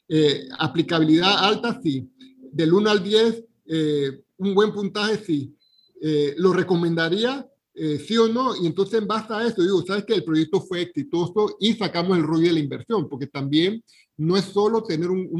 Eh, 0.07 0.47
aplicabilidad 0.57 1.45
alta, 1.45 1.79
sí. 1.83 2.09
Del 2.51 2.73
1 2.73 2.89
al 2.89 3.03
10, 3.03 3.43
eh, 3.65 4.21
un 4.37 4.55
buen 4.55 4.71
puntaje, 4.71 5.17
sí. 5.17 5.55
Eh, 6.01 6.33
lo 6.37 6.53
recomendaría, 6.53 7.47
eh, 7.75 7.97
sí 7.97 8.17
o 8.17 8.27
no, 8.27 8.55
y 8.55 8.67
entonces 8.67 9.01
en 9.01 9.07
base 9.07 9.33
a 9.33 9.47
eso 9.47 9.61
digo, 9.61 9.83
sabes 9.85 10.05
que 10.05 10.13
el 10.13 10.23
proyecto 10.23 10.61
fue 10.61 10.81
exitoso 10.81 11.57
y 11.59 11.73
sacamos 11.73 12.17
el 12.17 12.23
rollo 12.23 12.47
de 12.47 12.53
la 12.53 12.59
inversión, 12.59 13.09
porque 13.09 13.27
también 13.27 13.83
no 14.17 14.37
es 14.37 14.45
solo 14.45 14.83
tener 14.83 15.09
un, 15.09 15.33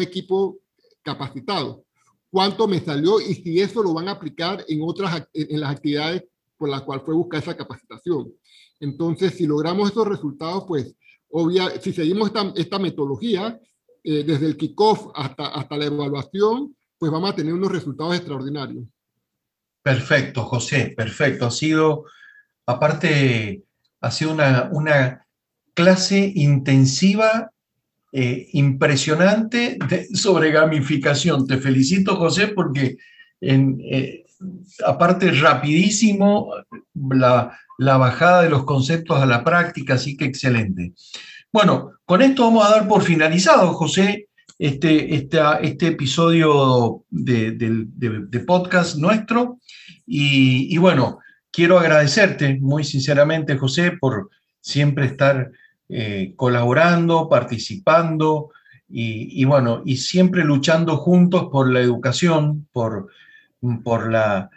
equipo 0.00 0.58
capacitado, 1.02 1.84
cuánto 2.30 2.68
me 2.68 2.80
salió 2.80 3.20
y 3.20 3.34
si 3.34 3.60
eso 3.60 3.82
lo 3.82 3.92
van 3.92 4.08
a 4.08 4.12
aplicar 4.12 4.64
en 4.68 4.80
otras 4.82 5.26
en 5.32 5.60
las 5.60 5.70
actividades 5.70 6.24
por 6.56 6.68
las 6.68 6.82
cuales 6.82 7.04
fue 7.04 7.14
buscar 7.14 7.40
esa 7.40 7.56
capacitación. 7.56 8.32
Entonces, 8.80 9.34
si 9.34 9.46
logramos 9.46 9.90
esos 9.90 10.06
resultados, 10.06 10.64
pues, 10.66 10.94
obvia, 11.30 11.80
si 11.80 11.92
seguimos 11.92 12.28
esta, 12.28 12.52
esta 12.56 12.78
metodología, 12.78 13.58
eh, 14.04 14.24
desde 14.24 14.46
el 14.46 14.56
kickoff 14.56 15.08
hasta, 15.14 15.46
hasta 15.48 15.76
la 15.76 15.86
evaluación, 15.86 16.76
pues 16.98 17.10
vamos 17.12 17.30
a 17.30 17.34
tener 17.34 17.54
unos 17.54 17.70
resultados 17.70 18.16
extraordinarios. 18.16 18.84
Perfecto, 19.88 20.44
José, 20.44 20.92
perfecto. 20.94 21.46
Ha 21.46 21.50
sido, 21.50 22.04
aparte, 22.66 23.62
ha 24.02 24.10
sido 24.10 24.32
una, 24.32 24.68
una 24.70 25.24
clase 25.72 26.30
intensiva 26.34 27.50
eh, 28.12 28.50
impresionante 28.52 29.78
sobre 30.12 30.50
gamificación. 30.50 31.46
Te 31.46 31.56
felicito, 31.56 32.16
José, 32.16 32.48
porque 32.48 32.98
eh, 33.40 34.26
aparte 34.84 35.30
rapidísimo 35.30 36.50
la, 36.94 37.58
la, 37.78 37.96
bajada 37.96 38.42
de 38.42 38.50
los 38.50 38.64
conceptos 38.64 39.22
a 39.22 39.24
la 39.24 39.42
práctica, 39.42 39.94
así 39.94 40.18
que 40.18 40.26
excelente. 40.26 40.92
Bueno, 41.50 41.92
con 42.04 42.20
esto 42.20 42.42
vamos 42.42 42.66
a 42.66 42.72
dar 42.72 42.88
por 42.88 43.02
finalizado, 43.02 43.72
José, 43.72 44.27
este, 44.58 45.14
este, 45.14 45.40
este 45.62 45.86
episodio 45.88 47.04
de, 47.10 47.52
de, 47.52 47.86
de, 47.94 48.40
podcast 48.40 48.96
nuestro. 48.96 49.58
Y, 50.06 50.74
y 50.74 50.78
bueno, 50.78 51.20
quiero 51.50 51.78
agradecerte 51.78 52.58
muy 52.60 52.84
sinceramente, 52.84 53.56
José, 53.56 53.92
por 53.92 54.30
siempre 54.60 55.06
estar 55.06 55.50
eh, 55.88 56.34
colaborando, 56.36 57.28
participando 57.28 58.50
y, 58.88 59.40
y, 59.40 59.44
bueno, 59.44 59.82
y 59.84 59.96
siempre 59.96 60.44
luchando 60.44 60.96
juntos 60.96 61.48
por 61.50 61.70
la 61.72 61.80
educación, 61.80 62.66
por, 62.72 63.08
por, 63.84 64.10
la, 64.10 64.50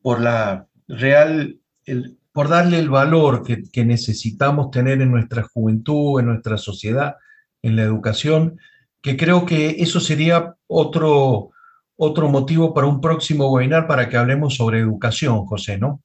por 0.00 0.20
la 0.20 0.66
real, 0.86 1.58
el, 1.84 2.18
por 2.32 2.48
darle 2.48 2.78
el 2.78 2.88
valor 2.88 3.42
que, 3.42 3.62
que, 3.70 3.84
necesitamos 3.84 4.70
tener 4.70 5.02
en 5.02 5.10
nuestra 5.10 5.42
juventud, 5.42 6.20
en 6.20 6.26
nuestra 6.26 6.56
sociedad, 6.56 7.16
en 7.62 7.76
la 7.76 7.82
educación, 7.82 8.58
que 9.02 9.16
creo 9.16 9.46
que 9.46 9.70
eso 9.78 10.00
sería 10.00 10.54
otro, 10.66 11.50
otro 11.96 12.28
motivo 12.28 12.74
para 12.74 12.86
un 12.86 13.00
próximo 13.00 13.50
webinar 13.52 13.86
para 13.86 14.08
que 14.08 14.16
hablemos 14.16 14.54
sobre 14.54 14.80
educación, 14.80 15.46
José, 15.46 15.78
¿no? 15.78 16.02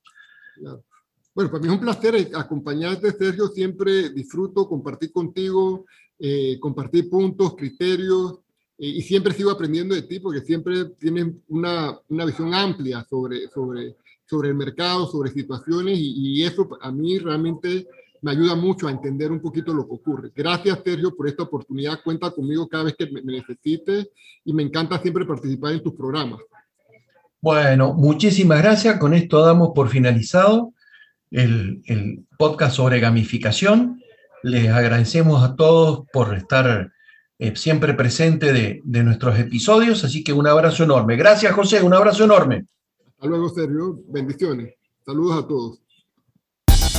Bueno, 1.33 1.51
para 1.51 1.61
mí 1.61 1.67
es 1.67 1.73
un 1.73 1.79
placer 1.81 2.29
acompañarte, 2.33 3.11
Sergio. 3.11 3.47
Siempre 3.49 4.09
disfruto 4.09 4.69
compartir 4.69 5.11
contigo, 5.11 5.85
eh, 6.17 6.57
compartir 6.59 7.09
puntos, 7.09 7.55
criterios, 7.55 8.39
eh, 8.77 8.87
y 8.87 9.01
siempre 9.01 9.33
sigo 9.33 9.51
aprendiendo 9.51 9.95
de 9.95 10.03
ti 10.03 10.19
porque 10.19 10.41
siempre 10.41 10.85
tienes 10.97 11.27
una, 11.49 11.99
una 12.07 12.25
visión 12.25 12.53
amplia 12.53 13.05
sobre, 13.09 13.49
sobre, 13.49 13.97
sobre 14.25 14.49
el 14.49 14.55
mercado, 14.55 15.07
sobre 15.07 15.31
situaciones, 15.31 15.97
y, 15.99 16.39
y 16.39 16.43
eso 16.43 16.69
a 16.79 16.91
mí 16.91 17.19
realmente 17.19 17.85
me 18.25 18.31
ayuda 18.31 18.55
mucho 18.55 18.87
a 18.87 18.91
entender 18.91 19.31
un 19.31 19.39
poquito 19.39 19.71
lo 19.71 19.85
que 19.85 19.93
ocurre. 19.93 20.31
Gracias, 20.35 20.79
Sergio, 20.83 21.15
por 21.15 21.27
esta 21.27 21.43
oportunidad. 21.43 22.01
Cuenta 22.03 22.31
conmigo 22.31 22.67
cada 22.67 22.85
vez 22.85 22.95
que 22.97 23.05
me, 23.05 23.21
necesites 23.21 24.09
y 24.43 24.51
me 24.51 24.63
encanta 24.63 24.99
siempre 24.99 25.25
participar 25.25 25.73
en 25.73 25.83
tus 25.83 25.93
programas. 25.93 26.39
Bueno, 27.39 27.93
muchísimas 27.93 28.63
gracias. 28.63 28.97
Con 28.97 29.13
esto 29.13 29.45
damos 29.45 29.73
por 29.75 29.89
finalizado 29.89 30.73
el, 31.29 31.83
el 31.85 32.25
podcast 32.35 32.77
sobre 32.77 32.99
gamificación. 32.99 34.01
Les 34.41 34.71
agradecemos 34.71 35.43
a 35.43 35.55
todos 35.55 36.07
por 36.11 36.33
estar 36.33 36.91
eh, 37.37 37.55
siempre 37.55 37.93
presente 37.93 38.53
de, 38.53 38.81
de, 38.83 39.03
nuestros 39.03 39.37
episodios, 39.37 40.03
así 40.03 40.23
que 40.23 40.33
un 40.33 40.47
abrazo 40.47 40.83
enorme. 40.83 41.15
Gracias, 41.15 41.53
José, 41.53 41.83
un 41.83 41.93
abrazo 41.93 42.23
enorme. 42.23 42.65
Hasta 43.05 43.27
luego, 43.27 43.49
Sergio. 43.49 43.99
Bendiciones. 44.07 44.73
Saludos 45.05 45.43
a 45.43 45.47
todos. 45.47 45.84